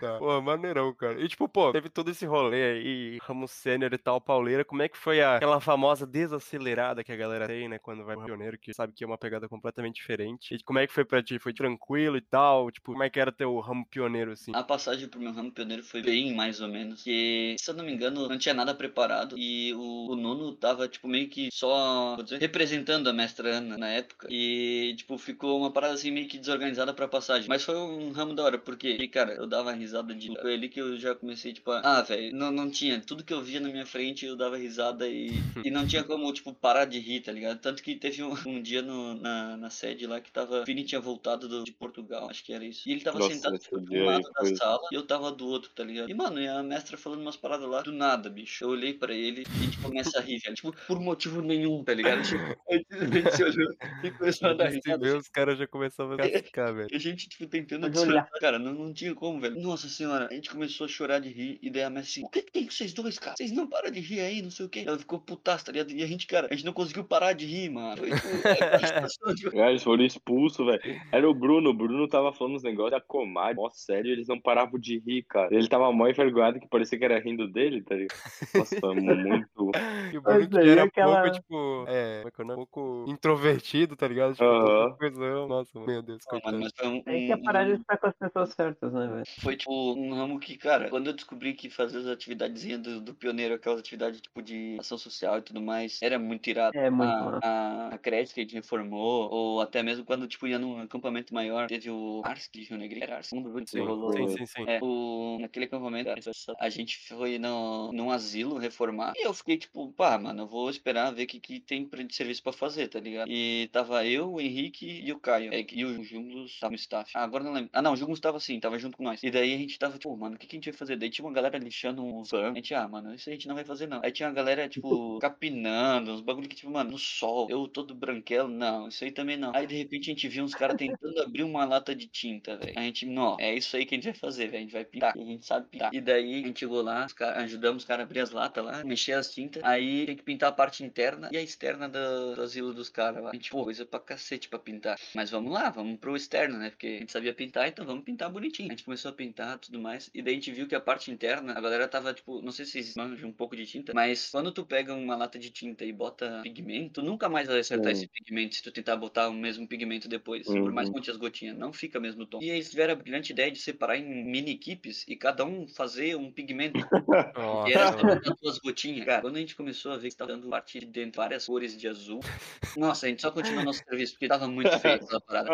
[0.00, 0.18] Tá.
[0.18, 1.20] Pô, maneirão, cara.
[1.20, 4.64] E tipo, pô, teve todo esse rolê aí, Ramos Sênior e tal, pauleira.
[4.64, 7.78] Como é que foi a- aquela famosa desacelerada que a galera tem, né?
[7.78, 10.54] Quando vai pro pioneiro, que sabe que é uma pegada completamente diferente.
[10.54, 11.38] E como é que foi pra ti?
[11.38, 12.70] Foi tranquilo e tal?
[12.70, 14.52] Tipo, como é que era teu ramo pioneiro, assim?
[14.54, 17.02] A passagem pro meu ramo pioneiro foi bem mais ou menos.
[17.02, 19.36] Que, se eu não me engano, não tinha nada preparado.
[19.38, 23.88] E o, o Nuno tava, tipo, meio que só dizer, representando a mestra Ana na
[23.88, 24.28] época.
[24.30, 27.48] E, tipo, ficou uma parada assim meio que desorganizada pra passagem.
[27.48, 30.28] Mas foi um ramo da hora, porque, cara, eu dava risada de.
[30.40, 33.00] Foi ali que eu já comecei, tipo, a- ah, velho, não, não tinha.
[33.00, 35.30] Tudo que eu via na minha frente eu dava risada e,
[35.66, 37.58] e não tinha como, tipo, parar de rir, tá ligado?
[37.60, 40.60] Tanto que teve um, um dia no, na, na sede lá que tava.
[40.62, 42.88] O Vini tinha voltado do- de Portugal, acho que era isso.
[42.88, 45.06] E ele tava Nossa, sentado tipo, de dia um lado da foi- sala e eu
[45.06, 46.08] tava do outro, tá ligado?
[46.10, 48.64] E, mano, e a mestra falando umas paradas lá, do nada, bicho.
[48.64, 50.54] Eu olhei pra ele e a gente começa a rir, velho.
[50.54, 52.22] Tipo, por motivo nenhum, tá ligado?
[52.22, 52.74] Tipo, a
[53.06, 53.72] gente- se olhou
[54.04, 54.98] e começou a dar risada.
[54.98, 56.88] vê, os caras já começavam a cascar, velho.
[56.92, 58.28] E a gente, tipo, tentando olhar.
[58.40, 59.58] Cara, não, não tinha como, velho.
[59.60, 61.58] Nossa senhora, a gente começou a chorar de rir.
[61.62, 63.36] E daí a Messi assim, o que, que tem com vocês dois, cara?
[63.36, 64.80] Vocês não param de rir aí, não sei o que.
[64.80, 65.90] Ela ficou putaça, tá ligado?
[65.92, 68.02] E a gente, cara, a gente não conseguiu parar de rir, mano.
[68.02, 68.10] Tipo,
[69.50, 71.00] é, Cara, eles foram expulsos, velho.
[71.12, 71.70] Era o Bruno.
[71.70, 73.54] O Bruno tava falando uns negócios da comadre.
[73.56, 75.54] Mó sério, eles não paravam de rir, cara.
[75.54, 78.16] Ele tava mó envergonhado que parecia que era rindo dele, tá ligado?
[78.54, 79.70] Nossa, muito.
[80.12, 84.08] E o Bruno que era aquela- pouco, tipo, é, é é um pouco introvertido, tá
[84.08, 84.32] ligado?
[84.34, 85.48] Tipo, pouco coisão.
[85.48, 86.52] Nossa, meu Deus, coitado.
[86.52, 89.06] mano, mas foi um, Tem que parar de um- estar com as pessoas certas, né,
[89.06, 89.24] velho?
[89.40, 93.14] foi tipo um ramo que, cara, quando eu descobri que fazer as atividades do, do
[93.14, 96.76] pioneiro, aquelas atividades tipo de ação social e tudo mais, era muito irado.
[96.86, 97.10] É muito
[97.42, 100.80] a, a, a creche que a gente reformou, ou até mesmo quando tipo ia num
[100.80, 104.12] acampamento maior, teve o Ars de Rio Negro, era Ars, um dos últimos rolou.
[104.12, 104.64] sim, sim, sim.
[104.66, 106.10] É, o, naquele acampamento,
[106.58, 109.12] a gente foi no, num asilo reformar.
[109.16, 112.02] E eu fiquei tipo, pá, mano, eu vou esperar ver o que, que tem pra-
[112.02, 113.30] de serviço pra fazer, tá ligado?
[113.30, 115.52] E tava eu, o Henrique e o Caio.
[115.52, 117.10] É, e o Junglos tava no staff.
[117.14, 117.70] Ah, agora não lembro.
[117.72, 119.22] Ah, não, o Junglos tava assim, tava junto com nós.
[119.22, 120.96] E daí a gente tava, tipo, mano, o que, que a gente vai fazer?
[120.96, 122.52] Daí tinha uma galera lixando uns bancos.
[122.52, 124.00] A gente, ah, mano, isso a gente não vai fazer, não.
[124.02, 127.94] Aí tinha uma galera, tipo, capinando, uns bagulho que, tipo, mano, no sol, eu todo
[127.94, 129.52] branquelo, não, isso aí também não.
[129.54, 132.78] Aí de repente a gente viu uns caras tentando abrir uma lata de tinta, velho.
[132.78, 134.58] A gente, não, é isso aí que a gente vai fazer, velho.
[134.58, 135.14] A gente vai pintar.
[135.16, 135.94] A gente sabe pintar.
[135.94, 138.84] E daí a gente chegou lá, cara- ajudamos os caras a abrir as latas lá,
[138.84, 139.62] mexer as tintas.
[139.64, 143.22] Aí tem que pintar a parte interna e a externa do, do asilo dos caras
[143.22, 143.30] lá.
[143.30, 144.98] A gente, pô, coisa pra cacete pra pintar.
[145.14, 146.70] Mas vamos lá, vamos pro externo, né?
[146.70, 148.68] Porque a gente sabia pintar, então vamos pintar bonitinho.
[148.68, 150.10] A gente começou a pintar tudo mais.
[150.14, 152.64] E daí a gente viu que a parte interna, a galera tava, tipo, não sei
[152.64, 155.84] se vocês manjam um pouco de tinta, mas quando tu pega uma lata de tinta
[155.84, 157.92] e bota pigmento, nunca mais vai acertar Uhum.
[157.92, 160.56] esse pigmento se tu tentar botar o mesmo pigmento depois.
[160.62, 160.96] Por mais que Uhum.
[160.96, 162.40] monte as gotinhas, não fica mesmo tom.
[162.40, 166.16] E eles tiveram a brilhante ideia de separar em mini equipes e cada um fazer
[166.16, 166.88] um pigmento.
[167.64, 167.94] E era só
[168.42, 169.04] duas gotinhas.
[169.06, 171.76] Cara, quando a gente começou a ver que tava dando parte de dentro várias cores
[171.78, 172.28] de azul,
[172.74, 175.52] nossa, a gente só continuou nosso serviço, porque tava muito feio aquela parada.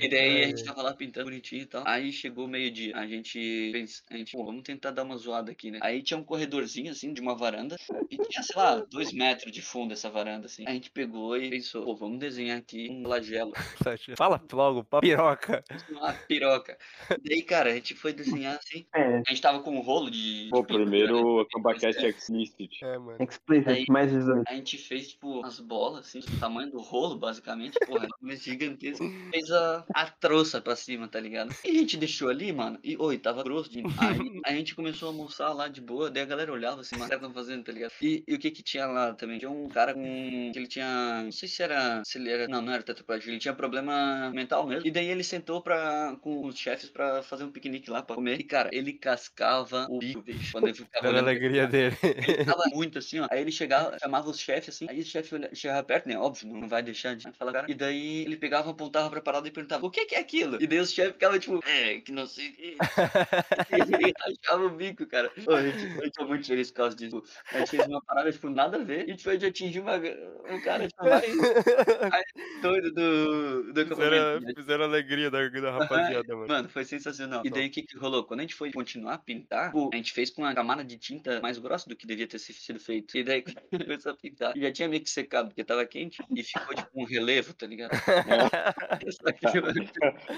[0.00, 1.82] E daí a gente tava lá pintando bonitinho e tal.
[1.86, 2.96] Aí chegou o meio-dia.
[2.96, 5.80] A gente pensa, a gente, pô, vamos tentar dar uma zoada aqui, né?
[5.82, 7.76] Aí tinha um corredorzinho, assim, de uma varanda.
[8.10, 10.64] E tinha, sei lá, dois metros de fundo essa varanda, assim.
[10.66, 13.52] A gente pegou e pensou, pô, vamos desenhar aqui um flagelo.
[14.16, 15.64] fala logo, piroca.
[15.90, 16.76] Uma piroca.
[17.24, 18.86] Daí, cara, a gente foi desenhar assim.
[18.94, 20.48] É, A gente tava com um rolo de.
[20.50, 20.90] Pô, de pintura, né?
[20.90, 22.84] primeiro a Campacat Explicit.
[22.84, 23.18] É, mano.
[23.22, 24.44] explicit, Aí- mais 18.
[24.48, 27.78] A gente fez, tipo, as bolas, assim, do tamanho do rolo, basicamente.
[27.86, 29.04] Porra, era gigantesco.
[29.30, 31.54] Fez a, a troça pra cima, tá ligado?
[31.64, 32.78] E a gente deixou ali, mano.
[32.82, 33.70] E, oi, tava grosso.
[33.70, 33.82] De...
[34.44, 36.10] Aí a gente começou a almoçar lá de boa.
[36.10, 37.92] Daí a galera olhava assim, mas o que tão fazendo, tá ligado?
[38.00, 39.38] E, e o que que tinha lá também?
[39.38, 40.50] Tinha um cara com.
[40.52, 41.22] que ele tinha.
[41.22, 42.02] Não sei se era.
[42.04, 42.48] Se ele era.
[42.48, 43.30] Não, não era tetraplégico.
[43.30, 44.86] Ele tinha problema mental mesmo.
[44.86, 48.40] E daí ele sentou pra, com os chefes pra fazer um piquenique lá pra comer.
[48.40, 50.52] E, cara, ele cascava o bico, bicho.
[50.52, 51.96] Quando ele ficava olhando alegria dele.
[52.02, 53.28] ele tava muito assim, ó.
[53.30, 54.86] Aí ele chegava, chamava os chefes assim.
[54.88, 56.18] Aí o chefe chegava perto, né?
[56.18, 57.70] Óbvio, não vai deixar de falar, cara.
[57.70, 60.60] E daí ele pegava, apontava pra parada e perguntava: O que que é aquilo?
[60.60, 62.76] E daí os chefes ficavam tipo: É, que não sei o que.
[64.08, 65.30] E achava o bico, cara.
[65.44, 67.22] Pô, a gente, a gente ficou muito feliz por causa disso.
[67.52, 69.00] A gente fez uma parada, tipo, nada a ver.
[69.00, 71.04] E a gente foi de atingir uma, um cara, tipo,
[72.10, 72.24] mais
[72.62, 74.52] doido do, do Fizeram, né?
[74.56, 76.48] fizeram a alegria da, da rapaziada, mano.
[76.48, 77.42] Mano, foi sensacional.
[77.44, 78.24] E daí o que, que rolou?
[78.24, 81.40] Quando a gente foi continuar a pintar, a gente fez com uma camada de tinta
[81.40, 83.16] mais grossa do que devia ter sido feito.
[83.16, 86.74] E daí começou a pintar, já tinha meio que secado, porque tava quente, e ficou
[86.74, 87.90] tipo um relevo, tá ligado?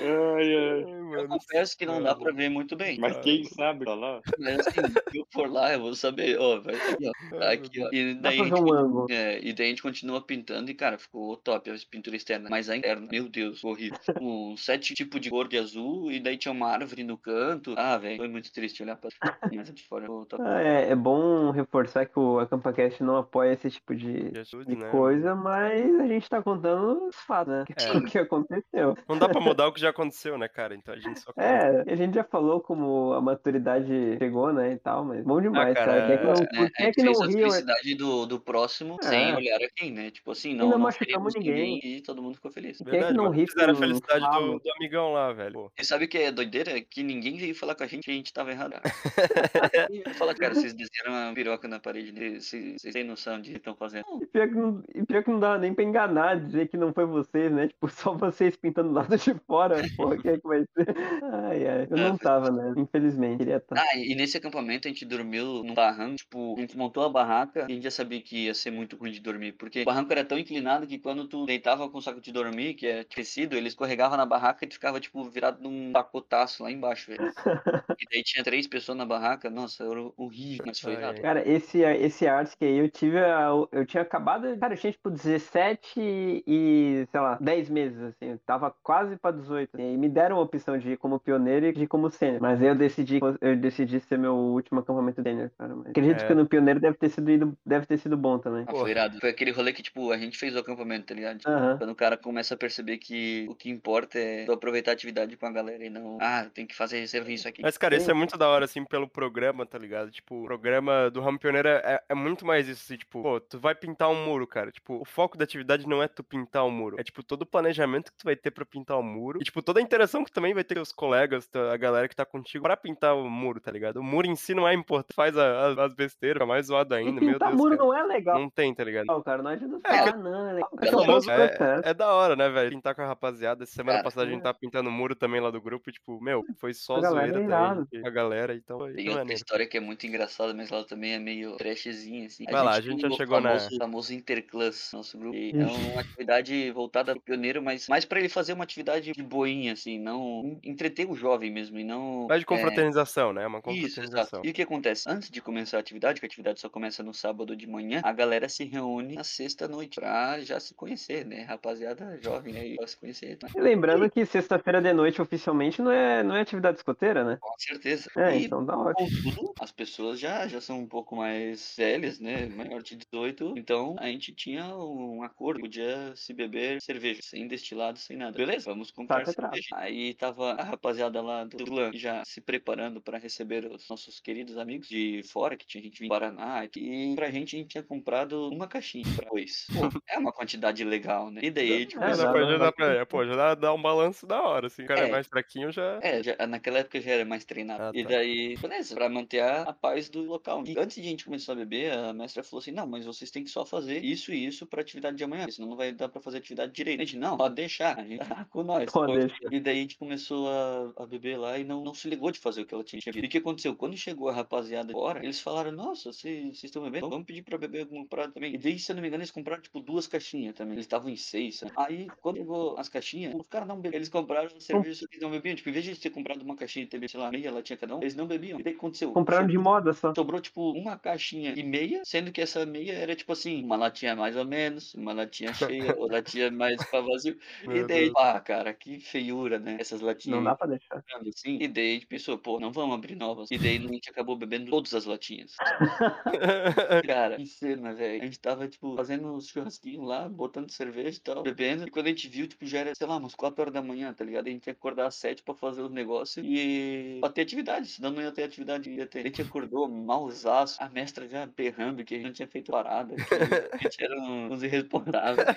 [0.00, 1.28] Eu mano.
[1.28, 2.98] confesso que não dá pra ver muito bem.
[2.98, 4.20] Mas quem sabe tá lá?
[4.38, 7.42] Mas assim, se eu for lá, eu vou saber, ó, vai aqui, ó.
[7.44, 7.88] Aqui, ó.
[7.92, 9.06] E Dá daí, pra a ver um ângulo.
[9.10, 12.48] é, e daí a gente continua pintando e, cara, ficou top a pintura externa.
[12.50, 13.98] Mas a interna, meu Deus, horrível.
[14.20, 17.74] Um sete tipos de cor de azul e daí tinha uma árvore no canto.
[17.76, 19.10] Ah, velho, foi muito triste olhar pra
[19.52, 20.02] mas de fora.
[20.02, 20.42] ficou top.
[20.44, 24.76] Ah, é, é bom reforçar que o AcampaCast não apoia esse tipo de, ajuda, de
[24.76, 24.90] né?
[24.90, 27.64] coisa, mas a gente tá contando os fatos, né?
[27.76, 27.90] É.
[28.00, 28.96] O que aconteceu.
[29.08, 30.74] Não dá pra mudar o que já aconteceu, né, cara?
[30.74, 31.32] Então a gente só.
[31.36, 35.74] É, a gente já falou como a maturidade chegou, né, e tal, mas bom demais,
[35.74, 36.06] cara, cara.
[36.06, 37.38] Quem é que não, é gente que não fez a riu?
[37.38, 39.06] felicidade do, do próximo É.
[39.11, 40.11] sem olhar a quem, né?
[40.11, 41.80] Tipo assim, não, não não machucamos ferimos ninguém.
[41.82, 42.78] e todo mundo ficou feliz.
[42.78, 45.52] Quem é que Verdade, não ri Fizeram a felicidade do, do amigão lá, velho.
[45.52, 45.72] Pô.
[45.78, 46.80] E sabe o que é doideira?
[46.80, 48.74] Que ninguém veio falar com a gente que a gente tava errado.
[49.90, 52.38] E fala, cara, vocês desenharam uma piroca na parede, né?
[52.38, 54.04] vocês, vocês têm noção de que estão fazendo.
[54.20, 56.92] E pior, que não, e pior que não dava nem pra enganar, dizer que não
[56.92, 57.68] foi vocês, né?
[57.68, 59.82] Tipo, só vocês pintando do lado de fora.
[59.96, 60.94] Porra, quem é que vai ser?
[61.22, 61.88] Ai, ai.
[61.90, 62.74] Eu não tava, né?
[62.76, 63.38] Infelizmente.
[63.38, 63.76] Queria estar.
[63.78, 67.61] Ah, e nesse acampamento a gente dormiu num barranco, tipo, a gente montou a barraca
[67.64, 70.24] a gente já sabia que ia ser muito ruim de dormir, porque o barranco era
[70.24, 73.68] tão inclinado que quando tu deitava com o saco de dormir, que é tecido, ele
[73.68, 77.32] escorregava na barraca e tu ficava, tipo, virado num pacotaço lá embaixo, velho.
[77.98, 81.20] e daí tinha três pessoas na barraca, nossa, era horrível, mas foi nada.
[81.20, 83.18] Cara, esse, esse Arctic aí, eu tive.
[83.18, 84.59] a- Eu tinha acabado.
[84.59, 86.01] Cara, eu tinha tipo 17
[86.46, 88.26] e, sei lá, 10 meses, assim.
[88.32, 89.78] Eu tava quase pra 18.
[89.78, 92.40] E me deram a opção de ir como pioneiro e de ir como sênior.
[92.40, 95.74] Mas eu decidi, eu decidi ser meu último acampamento sênior, cara.
[95.74, 96.26] Mas acredito É.
[96.26, 98.64] que no pioneiro deve ter sido, ido- deve ter sido bom também.
[98.66, 99.18] Ah, foi irado.
[99.20, 101.41] Foi aquele rolê que, tipo, a gente fez o acampamento, tá ligado?
[101.47, 101.78] Aham.
[101.78, 105.36] Quando o cara começa a perceber que o que importa é tu aproveitar a atividade
[105.36, 107.62] com a galera e não, ah, tem que fazer serviço aqui.
[107.62, 110.11] Mas, cara, isso é muito da hora, assim, pelo programa, tá ligado?
[110.11, 113.59] Tipo, o programa do Ramo Pioneiro é, é muito mais isso, assim, tipo, pô, tu
[113.59, 114.70] vai pintar um muro, cara.
[114.70, 116.97] Tipo, o foco da atividade não é tu pintar um muro.
[116.99, 119.38] É, tipo, todo o planejamento que tu vai ter pra pintar o muro.
[119.41, 122.16] E, tipo, toda a interação que também vai ter com os colegas, a galera que
[122.16, 123.99] tá contigo pra pintar o muro, tá ligado?
[123.99, 125.14] O muro em si não é importante.
[125.14, 127.88] Faz a- a- as besteiras, mais zoado E ainda, meu pintar Deus, muro cara.
[127.88, 129.22] não é legal, Não tem, tá ligado?
[129.22, 129.42] cara.
[129.42, 130.70] Não adianta É, falar, que- não, é legal.
[130.70, 131.62] Pelo É processo.
[131.62, 132.70] é, é da hora, né, velho?
[132.70, 133.62] Pintar com a rapaziada.
[133.64, 134.42] Essa semana Cara, passada a gente é.
[134.42, 135.90] tava pintando o muro também lá do grupo.
[135.90, 138.06] E, tipo, meu, foi só A galera zoeira é também.
[138.06, 139.32] A galera, então Tem outra maneiro.
[139.32, 142.44] história que é muito engraçada, mas ela também é meio trashzinha, assim.
[142.44, 145.36] Vai lá, a gente já o chegou na- famoso, famoso Interclass, nosso grupo.
[145.36, 149.22] E é uma atividade voltada pro pioneiro, mas mais pra ele fazer uma atividade de
[149.22, 152.26] boinha, assim, não entreter o jovem mesmo, e não...
[152.28, 153.46] Mais de é, confraternização, né?
[153.46, 154.20] Uma Isso, confraternização.
[154.40, 154.46] exato.
[154.46, 155.08] E o que acontece?
[155.08, 158.12] Antes de começar a atividade, que a atividade só começa no sábado de manhã, a
[158.12, 161.42] galera se reúne na sexta-noite pra já se conhecer, né?
[161.42, 163.38] Rapaziada jovem aí, pra se conhecer?
[163.56, 167.38] E lembrando que sexta-feira de noite oficialmente não é, não é atividade escoteira, né?
[167.40, 168.11] Com certeza.
[168.16, 169.52] É, E então dá ótimo.
[169.61, 172.46] As pessoas já, já são um pouco mais velhas, né?
[172.46, 173.54] Maior de 18.
[173.56, 178.36] Então a gente tinha um acordo, podia se beber cerveja, sem destilado, sem nada.
[178.36, 179.68] Beleza, vamos comprar Tá cerveja.
[179.74, 184.56] Aí tava a rapaziada lá do clã já se preparando para receber os nossos queridos
[184.56, 186.64] amigos de fora, que tinha gente vindo do Paraná.
[186.76, 189.66] E pra gente, a gente tinha comprado uma caixinha pra dois.
[189.72, 191.40] Pô, é uma quantidade legal, né?
[191.44, 193.80] E daí a gente É, dá pra, já dá pra- pô, já dá, dá um
[193.80, 194.82] balanço da hora, assim.
[194.84, 195.11] O cara é, É.
[195.11, 195.98] mais fraquinho já.
[196.03, 197.82] É, já, naquela época já era mais treinado.
[197.84, 198.11] Ah, E tá.
[198.11, 200.62] daí, beleza, pra manter a, a paz do local.
[200.66, 203.30] E antes de a gente começar a beber, a mestra falou assim: não, mas vocês
[203.30, 206.09] têm que só fazer isso e isso pra atividade de amanhã, senão não vai dar
[206.09, 207.01] pra fazer atividade direito.
[207.01, 208.90] A gente, não, pode deixar, a gente tá com nós.
[208.90, 209.32] Pode.
[209.51, 212.38] E daí a gente começou a, a beber lá e não, não se ligou de
[212.38, 213.01] fazer o que ela tinha.
[213.14, 213.74] E o que aconteceu?
[213.76, 217.09] Quando chegou a rapaziada fora, eles falaram: nossa, vocês vocês estão bebendo?
[217.09, 218.55] Vamos pedir pra beber alguma parada também.
[218.55, 220.74] E daí, se eu não me engano, eles compraram tipo duas caixinhas também.
[220.74, 221.59] Eles estavam em seis.
[221.59, 221.72] sabe?
[221.76, 223.97] Aí, quando chegou as caixinhas, os caras não beberam.
[223.97, 225.55] Eles compraram cerveja eles não bebiam.
[225.55, 227.97] Tipo, em vez de ter comprado uma caixinha e ter, sei lá, meia latinha cada
[227.97, 228.59] um, eles não bebiam.
[228.59, 229.12] E daí o que aconteceu?
[229.12, 230.14] Compraram de moda só.
[230.14, 234.16] Sobrou, tipo, uma caixinha e meia, sendo que essa meia era, tipo assim, uma latinha
[234.16, 237.38] mais ou menos, uma latinha cheia, ou latinha mais pra vazio.
[237.68, 239.76] e daí, ah, cara, que feiura, né?
[239.78, 241.03] Essas latinhas Não dá pra deixar.
[241.28, 241.59] assim.
[241.61, 243.51] E daí a gente pensou, pô, não vamos abrir novas.
[243.51, 245.57] E daí a gente acabou bebendo todas as latinhas.
[247.07, 248.29] Cara, que cena, velho.
[248.30, 251.88] A gente tava, tipo, fazendo uns churrasquinhos lá, botando cerveja e tal, bebendo.
[251.88, 254.12] E quando a gente viu, tipo, já era, sei lá, umas 4 horas da manhã,
[254.14, 254.46] tá ligado?
[254.46, 257.88] A gente tinha que acordar às 7 pra fazer os negócios e pra ter atividade,
[257.88, 258.88] senão não ia ter atividade.
[258.88, 259.18] Ia ter.
[259.18, 263.16] A gente acordou malzaço, a mestra já berrando que a gente não tinha feito parada,
[263.16, 263.34] que
[263.74, 265.48] a gente era um- uns irresponsáveis.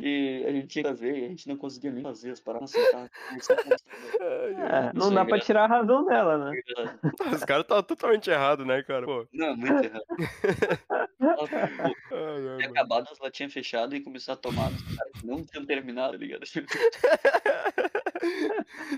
[0.00, 2.72] E a gente tinha que fazer, e a gente não conseguia nem fazer as paradas.
[2.72, 3.76] Nossa, tava
[4.20, 6.60] É, não dá é pra tirar a razão dela, né?
[7.32, 9.06] Os caras tá totalmente errado, né, cara?
[9.06, 9.26] Pô.
[9.32, 10.04] Não, muito errado.
[11.18, 11.46] Nossa,
[12.10, 14.70] pô, Ai, ai, acabado, as latinhas fechadas e começar a tomar.
[14.70, 16.44] Os caras não tinham terminado, ligado?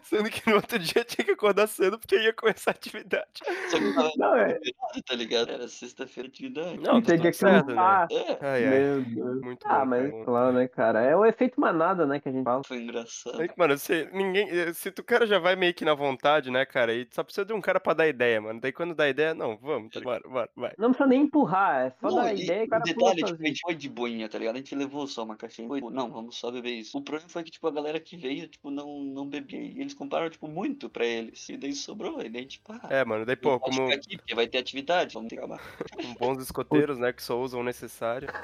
[0.04, 3.26] Sendo que no outro dia tinha que acordar cedo porque ia começar a atividade.
[3.68, 4.58] Só que tava Não, é.
[5.06, 5.50] tá ligado?
[5.50, 6.78] Era sexta-feira de atividade.
[6.80, 8.06] Não, tem que certo, né?
[8.10, 8.78] É, Ai, ai.
[8.80, 9.40] Meu Deus.
[9.42, 10.24] Muito Ah, bom, mas cara.
[10.24, 11.02] claro, né, cara?
[11.02, 12.62] É o efeito manada, né, que a gente fala.
[12.64, 13.40] foi engraçado.
[13.40, 14.48] Aí, Mano, se ninguém.
[14.48, 16.94] eh, Se tu cara já vai meio que na vontade, né, cara?
[16.94, 18.60] E só precisa de um cara pra dar ideia, mano.
[18.60, 20.00] Daí quando dá ideia, não, vamos, tá?
[20.00, 20.72] Bora, bora, vai.
[20.78, 22.84] Não precisa nem empurrar, é só Não, dar e ideia e o o cara
[23.14, 24.56] tipo, a gente foi de boinha, tá ligado?
[24.56, 25.68] A gente levou só uma caixinha.
[25.68, 26.96] Foi, tipo, não, vamos só beber isso.
[26.96, 29.60] O problema foi que, tipo, a galera que veio, tipo, não, não bebia.
[29.60, 31.48] E eles compraram, tipo, muito pra eles.
[31.48, 32.20] E daí sobrou.
[32.20, 34.58] E daí, tipo, ah, É, mano, daí, não pô, como ficar aqui, porque vai ter
[34.58, 35.14] atividade.
[35.14, 35.60] Vamos acabar.
[35.94, 38.28] como bons escoteiros, né, que só usam o necessário.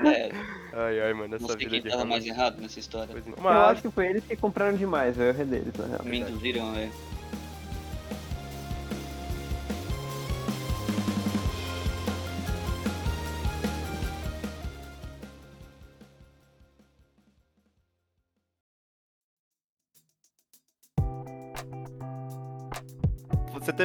[0.00, 0.30] É,
[0.72, 3.14] Ai, ai, mano, não essa sei vida quem tava mais errado nessa história.
[3.14, 3.34] Não.
[3.36, 6.04] Eu Mas, acho que foi eles que compraram demais, o erro é deles, na real.
[6.04, 6.92] Me induziram, velho.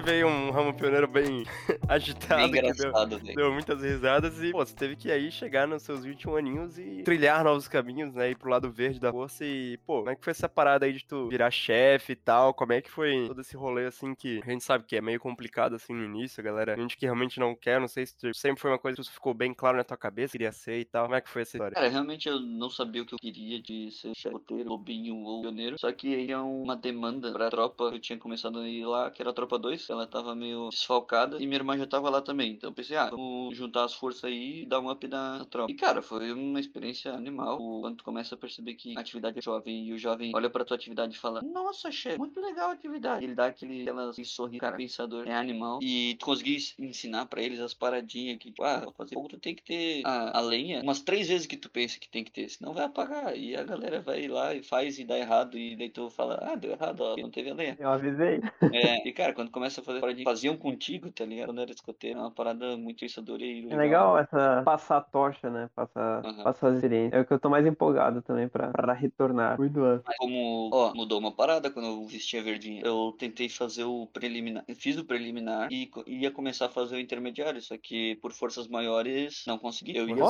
[0.05, 1.43] Teve um ramo pioneiro bem
[1.89, 3.35] agitado, Bem que deu, engraçado, velho.
[3.35, 7.03] deu muitas risadas e, pô, você teve que aí chegar nos seus 21 aninhos e
[7.03, 10.23] trilhar novos caminhos, né, ir pro lado verde da força e, pô, como é que
[10.23, 13.41] foi essa parada aí de tu virar chefe e tal, como é que foi todo
[13.41, 16.43] esse rolê, assim, que a gente sabe que é meio complicado, assim, no início, a
[16.43, 19.09] galera, gente que realmente não quer, não sei se tu- sempre foi uma coisa que
[19.11, 21.57] ficou bem claro na tua cabeça, queria ser e tal, como é que foi essa
[21.57, 21.73] história?
[21.75, 25.77] Cara, realmente eu não sabia o que eu queria de ser chefoteiro, lobinho ou pioneiro.
[25.79, 27.85] Só que aí é uma demanda pra tropa.
[27.85, 29.89] Eu tinha começado a ir lá, que era a tropa 2.
[29.95, 32.51] Ela tava meio desfalcada e minha irmã já tava lá também.
[32.51, 35.71] Então eu pensei, ah, vamos juntar as forças aí e dar um up na, tropa.
[35.71, 37.57] E cara, foi uma experiência animal.
[37.57, 40.65] Quando tu começa a perceber que a atividade é jovem e o jovem olha pra
[40.65, 43.23] tua atividade e fala: Nossa, chefe, muito legal a atividade.
[43.23, 45.79] Ele dá aquele, aquela, sorriso, cara, pensador, é animal.
[45.81, 49.55] E tu conseguir ensinar pra eles as paradinhas que, tipo, ah, fazer fogo tu tem
[49.55, 52.49] que ter a, a lenha umas três vezes que tu pensa que tem que ter,
[52.49, 53.35] senão vai apagar.
[53.37, 55.57] E a galera vai lá e faz e dá errado.
[55.57, 57.75] E daí tu fala, ah, deu errado, ó, não teve a lenha.
[57.79, 58.41] Eu avisei.
[58.73, 61.47] É, e cara, quando começa a fazer paradinha, faziam contigo, tá ligado?
[61.49, 65.49] Quando era escoteiro, é uma parada muito pensadora e É legal essa passar a tocha,
[65.49, 65.69] né?
[65.73, 66.43] Passar, Aham.
[66.43, 67.13] passar as experiências.
[67.13, 69.57] É o que eu tô mais empolgado também pra, pra retornar.
[69.57, 70.05] Muito.
[70.07, 72.81] Mas como, ó, mudou uma parada quando eu vestia verdinha.
[72.85, 74.63] Eu tentei fazer o preliminar.
[74.67, 77.59] Eu fiz o preliminar e ia começar a fazer o intermediário.
[77.61, 79.95] Só que por forças maiores não consegui.
[79.97, 80.23] Eu ia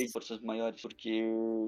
[0.00, 0.80] em forças maiores.
[0.80, 1.10] Porque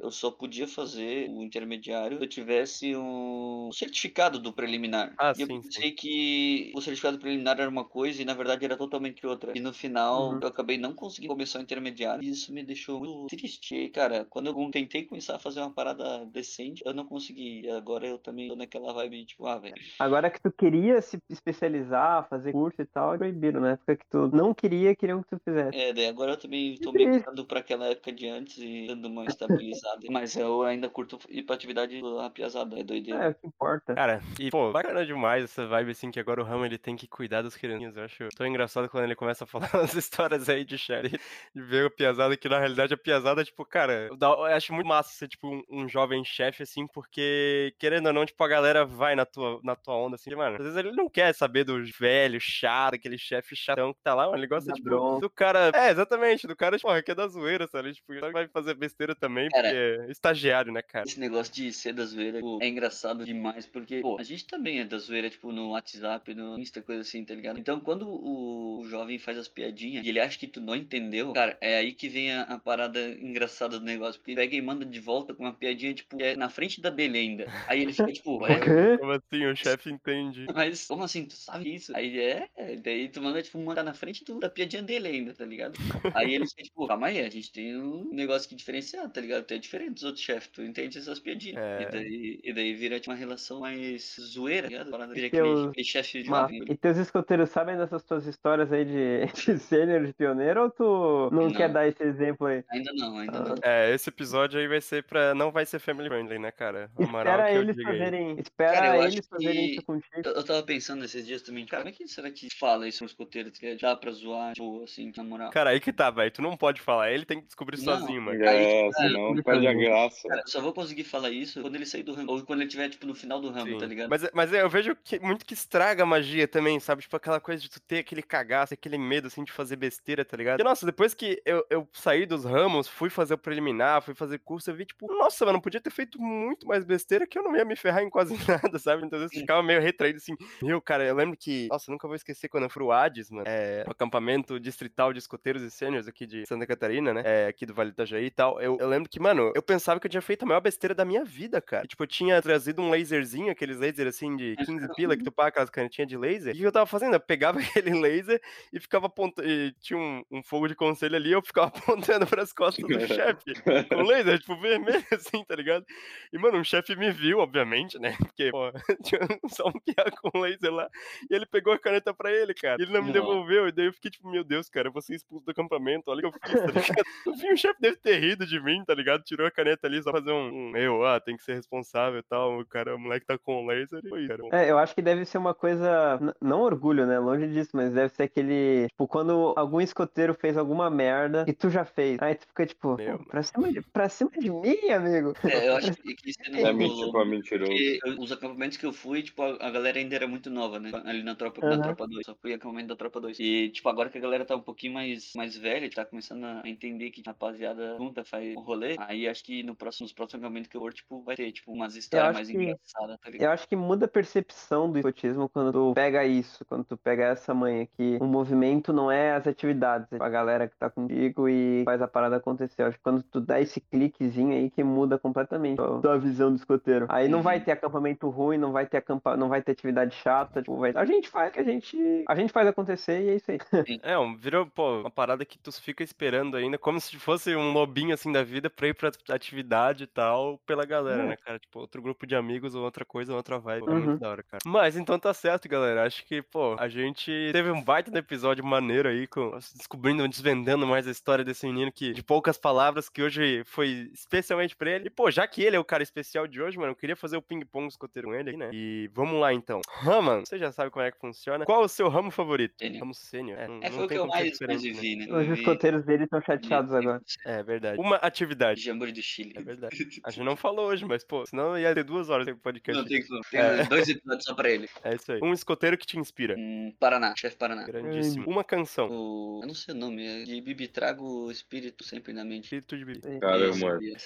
[0.02, 5.18] eu só podia fazer o intermediário se eu tivesse um certificado do preliminar.
[5.18, 8.64] Ah, e eu sim, pensei que o certificado preliminar era uma coisa e na verdade
[8.64, 9.52] era totalmente outra.
[9.56, 10.38] E no final Uhum.
[10.42, 12.22] eu acabei não conseguindo começar o intermediário.
[12.22, 13.74] E isso me deixou muito triste.
[13.74, 17.62] E, cara, quando eu tentei começar a fazer uma parada decente, eu não consegui.
[17.62, 19.74] E agora eu também tô naquela vibe, tipo, ah, velho.
[19.98, 23.76] Agora que tu queria se especializar, fazer curso e tal, proibiram, né?
[23.76, 25.76] Porque que tu não queria, queriam que tu fizesse.
[25.76, 29.24] É, daí agora eu também tô migrando pra aquela época de antes e dando uma
[29.26, 30.00] estabilizada.
[30.10, 33.24] Mas eu ainda curto ir pra atividade rapiazada, é doideira.
[33.24, 33.94] É, o que importa.
[33.94, 37.03] Cara, e pô, bacana demais essa vibe assim que agora o Ramo ele tem que
[37.08, 37.96] cuidar das crianças.
[37.96, 41.10] Eu acho tão engraçado quando ele começa a falar as histórias aí de Sherry,
[41.54, 45.10] de ver o Piazada, que na realidade a Piazada, tipo, cara, eu, acho muito massa
[45.10, 49.14] ser, tipo, um, um jovem chefe, assim, porque, querendo ou não, tipo, a galera vai
[49.14, 52.40] na tua, na tua onda, assim, mano, às vezes ele não quer saber do velho,
[52.40, 55.20] chato, aquele chefe chatão que tá lá, mano, ele gosta, Da tipo, bronca.
[55.20, 58.48] do cara, é, exatamente, do cara, tipo, que é da zoeira, sabe, tipo, ele vai
[58.48, 61.06] fazer besteira também, Cara, porque é estagiário, né, cara?
[61.06, 64.80] Esse negócio de ser da zoeira tipo, é engraçado demais, porque, pô, a gente também
[64.80, 67.58] é da zoeira, tipo, no WhatsApp, no Insta, coisa assim, tá ligado?
[67.58, 71.32] Então, quando o, o jovem faz as piadinhas e ele acha que tu não entendeu,
[71.32, 74.62] cara, é aí que vem a, a parada engraçada do negócio, porque ele pega e
[74.62, 77.46] manda de volta com uma piadinha, tipo, é na frente da Belenda.
[77.66, 78.98] Aí ele fica, tipo, é?
[78.98, 80.46] Como assim, o chefe entende?
[80.54, 81.94] mas como assim, tu sabe isso?
[81.96, 82.48] Aí é,
[82.82, 85.78] daí tu manda, tipo, mandar na frente do, da piadinha dele ainda, tá ligado?
[86.14, 89.44] Aí ele fica, tipo, calma aí, a gente tem um negócio que diferenciar, tá ligado?
[89.44, 91.56] Tu é diferente dos outros chefes, tu entende essas piadinhas.
[91.56, 91.82] É.
[91.82, 95.14] E, daí, e daí vira tipo, uma relação mais zoeira, tá ligado?
[95.14, 96.64] Vira que aquele, aquele chefe Mas, jovem.
[96.84, 101.44] Teus escoteiros sabem dessas tuas histórias aí de, de sênior, de pioneiro, ou tu não,
[101.44, 101.50] Não.
[101.52, 102.62] quer dar esse exemplo aí?
[102.70, 103.54] Ainda não, ainda não.
[103.62, 105.34] É, esse episódio aí vai ser pra.
[105.34, 106.90] Não vai ser family friendly, né, cara?
[106.98, 110.12] A moral Espera que eu eles fazerem, espera Cara, eles fazerem que- isso contigo.
[110.24, 113.02] Eu, eu tava pensando esses dias também, cara, como é que será que fala isso
[113.02, 113.50] no escoteiro?
[113.50, 113.80] tá ligado?
[113.80, 115.50] Dá pra zoar, tipo, assim, na moral.
[115.52, 116.30] Cara, aí que tá, velho.
[116.30, 117.10] Tu não pode falar.
[117.10, 117.84] Ele tem que descobrir Não.
[117.98, 118.44] sozinho, mano.
[118.44, 118.48] É,
[118.84, 120.28] Aí, senão cara, perde a graça.
[120.28, 122.68] Cara, eu só vou conseguir falar isso quando ele sair do ramo, ou quando ele
[122.68, 123.78] tiver, tipo, no final do ramo, Sim.
[123.78, 124.10] tá ligado?
[124.10, 127.02] Mas, mas é, eu vejo que muito que estraga a magia também, sabe?
[127.02, 130.36] Tipo, aquela coisa de tu ter aquele cagaço, aquele medo, assim, de fazer besteira, tá
[130.36, 130.60] ligado?
[130.60, 134.38] E, nossa, depois que eu, eu saí dos ramos, fui fazer o preliminar, fui fazer
[134.38, 137.56] curso, eu vi, tipo, nossa, mano, podia ter feito muito mais besteira que eu não
[137.56, 139.04] ia me ferrar em quase nada, sabe?
[139.04, 139.40] Então, Sim.
[139.40, 140.34] ficava meio retraído, assim.
[140.62, 143.30] Meu, cara, eu lembro que, nossa, eu nunca vou esquecer quando eu fui pro Hades,
[143.30, 147.22] mano, é, o acampamento distrital de escoteiros e sêniors aqui de Santa Catarina, né?
[147.24, 148.60] É, aqui do Vale do Itajaí e tal.
[148.60, 151.04] Eu, eu lembro que, mano, eu pensava que eu tinha feito a maior besteira da
[151.04, 151.84] minha vida, cara.
[151.84, 155.32] E, tipo, eu tinha trazido um laserzinho, aqueles lasers assim de 15 pila que tu
[155.32, 156.53] paga aquelas canetinhas de laser.
[156.54, 157.14] O que eu tava fazendo?
[157.14, 158.40] Eu pegava aquele laser
[158.72, 159.48] e ficava apontando.
[159.48, 163.54] E tinha um, um fogo de conselho ali, eu ficava apontando pras costas do chefe.
[163.88, 165.84] Com laser, tipo, vermelho, assim, tá ligado?
[166.32, 168.16] E, mano, um chefe me viu, obviamente, né?
[168.18, 170.88] Porque, pô, tinha só um piá com laser lá.
[171.30, 172.76] E ele pegou a caneta pra ele, cara.
[172.80, 173.20] E ele não me Nossa.
[173.20, 173.68] devolveu.
[173.68, 176.10] E daí eu fiquei tipo, meu Deus, cara, eu vou ser expulso do acampamento.
[176.10, 177.06] Olha o que eu fiz, tá ligado?
[177.26, 179.22] No fim, o chefe deve ter rido de mim, tá ligado?
[179.22, 182.18] Tirou a caneta ali só pra fazer um, um eu, ah, tem que ser responsável
[182.18, 182.58] e tal.
[182.60, 184.42] O cara, o moleque tá com laser e foi, cara.
[184.52, 187.18] É, eu acho que deve ser uma coisa, não orgulho, né?
[187.18, 191.70] Longe disso, mas deve ser aquele, tipo, quando algum escoteiro fez alguma merda e tu
[191.70, 192.18] já fez.
[192.22, 195.32] Aí tu fica tipo, Meu, "Pô, pra cima de, pra cima de mim, amigo.
[195.46, 197.74] É, eu acho que que isso não É rolou, mentira, mentiroso.
[198.18, 200.90] Os acampamentos que eu fui, tipo, a, a galera ainda era muito nova, né?
[201.04, 202.24] Ali na tropa, na tropa 2.
[202.26, 203.38] Só fui acampamento da tropa 2.
[203.40, 206.62] E, tipo, agora que a galera tá um pouquinho mais, mais velha, tá começando a
[206.68, 210.42] entender que a rapaziada junta, faz um rolê, aí acho que no próximo, nos próximos
[210.42, 213.48] acampamentos que eu for, tipo, vai ter, tipo, umas histórias mais que- engraçadas, tá ligado?
[213.48, 217.24] Eu acho que muda a percepção do escotismo quando tu pega isso, quando tu pega
[217.24, 221.48] essa manha que o movimento não é as atividades, é a galera que tá contigo
[221.48, 222.82] e faz a parada acontecer.
[222.82, 226.50] Eu acho que quando tu dá esse cliquezinho aí que muda completamente a tua visão
[226.50, 227.06] do escoteiro.
[227.08, 227.64] Aí não vai Uhum.
[227.64, 229.36] ter acampamento ruim, não vai ter acampa...
[229.36, 230.92] não vai ter atividade chata, tipo, vai...
[230.94, 233.58] a gente faz que a gente a gente faz acontecer e é isso aí.
[234.02, 237.72] É, um, virou, pô, uma parada que tu fica esperando ainda, como se fosse um
[237.72, 241.26] lobinho assim da vida pra ir pra atividade e tal, pela galera, É.
[241.28, 241.58] né, cara?
[241.58, 243.86] Tipo, outro grupo de amigos ou outra coisa, outra vibe.
[243.88, 244.00] É Uhum.
[244.00, 244.62] muito da hora, cara.
[244.66, 246.04] Mas então tá certo, galera.
[246.04, 250.86] Acho que, pô, a gente teve um baita no episódio maneiro aí, com, descobrindo, desvendando
[250.86, 255.06] mais a história desse menino que, de poucas palavras, que hoje foi especialmente pra ele.
[255.06, 257.36] E, pô, já que ele é o cara especial de hoje, mano, eu queria fazer
[257.36, 258.70] o ping-pong escoteiro com ele aí, né?
[258.72, 259.80] E vamos lá então.
[259.88, 261.64] Raman, você já sabe como é que funciona.
[261.64, 262.74] Qual o seu ramo favorito?
[262.78, 263.00] Sênior.
[263.00, 263.58] Ramo sênior.
[263.58, 264.90] É, não, É, foi o que tem eu mais, mais né?
[264.90, 265.26] vivi, né?
[265.36, 267.20] Os escoteiros dele estão chateados agora.
[267.44, 268.00] É verdade.
[268.00, 268.80] Uma atividade.
[268.84, 269.52] Jamboree do Chile.
[269.56, 269.96] É verdade.
[270.24, 273.00] A gente não falou hoje, mas, pô, senão ia ter duas horas de podcast.
[273.00, 273.22] Não tem.
[273.50, 273.84] Tem É.
[273.84, 274.88] dois episódios só pra ele.
[275.02, 275.40] É isso aí.
[275.42, 276.54] Um escoteiro que te inspira.
[276.58, 277.84] Hum, Paraná, chefe Paraná.
[277.84, 278.48] Grandíssimo.
[278.48, 279.08] Uma canção.
[279.10, 279.60] O...
[279.62, 282.64] Eu não sei o nome, é de Bibi trago o espírito sempre na mente.
[282.64, 283.40] Espírito de Bibi.
[283.40, 283.70] Cara,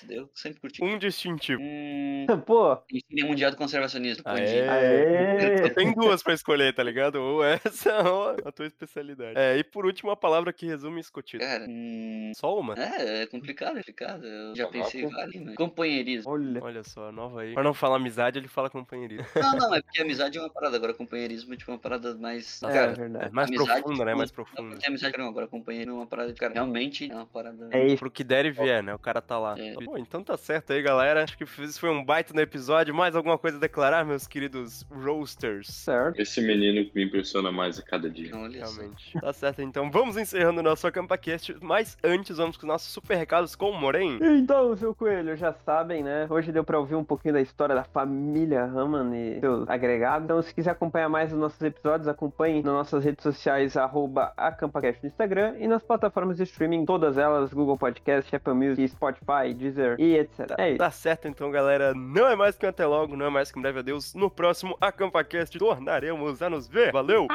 [0.08, 0.82] Eu sempre curti.
[0.82, 1.60] Um distintivo.
[1.60, 4.22] Hum, Pô, Ensino Mundial do Conservacionismo.
[4.26, 4.68] Aê.
[4.68, 5.70] Aê!
[5.70, 7.16] Tem duas pra escolher, tá ligado?
[7.16, 9.38] Ou essa ou a tua especialidade.
[9.38, 11.46] É, e por último, a palavra que resume escotismo.
[11.46, 12.74] Cara, hum, Só uma?
[12.74, 14.24] é, é complicado, é complicado.
[14.26, 15.54] Eu já Tá pensei várias, mas...
[15.54, 16.30] Companheirismo.
[16.30, 16.62] Olha.
[16.62, 17.54] Olha só, nova aí.
[17.54, 19.26] Pra não falar amizade, ele fala companheirismo.
[19.34, 22.62] Não, não, é porque amizade é uma parada, agora companheirismo é tipo uma parada mais.
[22.62, 23.26] É, cara, verdade.
[23.26, 24.14] É mais amizade, profunda, né?
[24.14, 24.70] Mais Não, profunda.
[24.70, 27.68] porque amizade não, agora companheirismo é uma parada, cara, realmente é uma parada.
[27.70, 27.98] É isso.
[27.98, 28.94] Pro que der e vier, né?
[28.94, 29.54] O cara tá lá.
[29.58, 29.74] É.
[29.74, 31.24] Pô, então tá certo aí, galera.
[31.24, 32.94] Acho que isso foi um baita no episódio.
[32.94, 35.68] Mais alguma coisa a declarar, meus queridos roasters?
[35.68, 36.20] Certo.
[36.20, 38.34] Esse menino que me impressiona mais a cada dia.
[38.36, 38.80] Olha só.
[38.80, 39.18] Realmente.
[39.20, 41.56] Tá certo, então vamos encerrando o nosso AcampaCast.
[41.60, 44.18] Mas antes, vamos com os nossos super recados com o Moren.
[44.20, 46.26] Então, seu coelho, já sabem, né?
[46.30, 50.24] Hoje deu pra ouvir um pouquinho da história da família Haman e seus agregados.
[50.24, 55.02] Então, se quiser acompanhar mais os nossos episódios, acompanhe nas nossas redes sociais arroba AcampaCast
[55.02, 59.96] no Instagram e nas plataformas de streaming, todas elas, Google Podcast, Apple Music, Spotify, Deezer
[59.98, 60.54] e etc.
[60.58, 60.78] É isso.
[60.78, 61.94] Tá certo então, galera.
[61.94, 64.14] Não é mais que um até logo, não é mais que um breve adeus.
[64.14, 66.92] No próximo AcampaCast tornaremos a nos ver.
[66.92, 67.26] Valeu!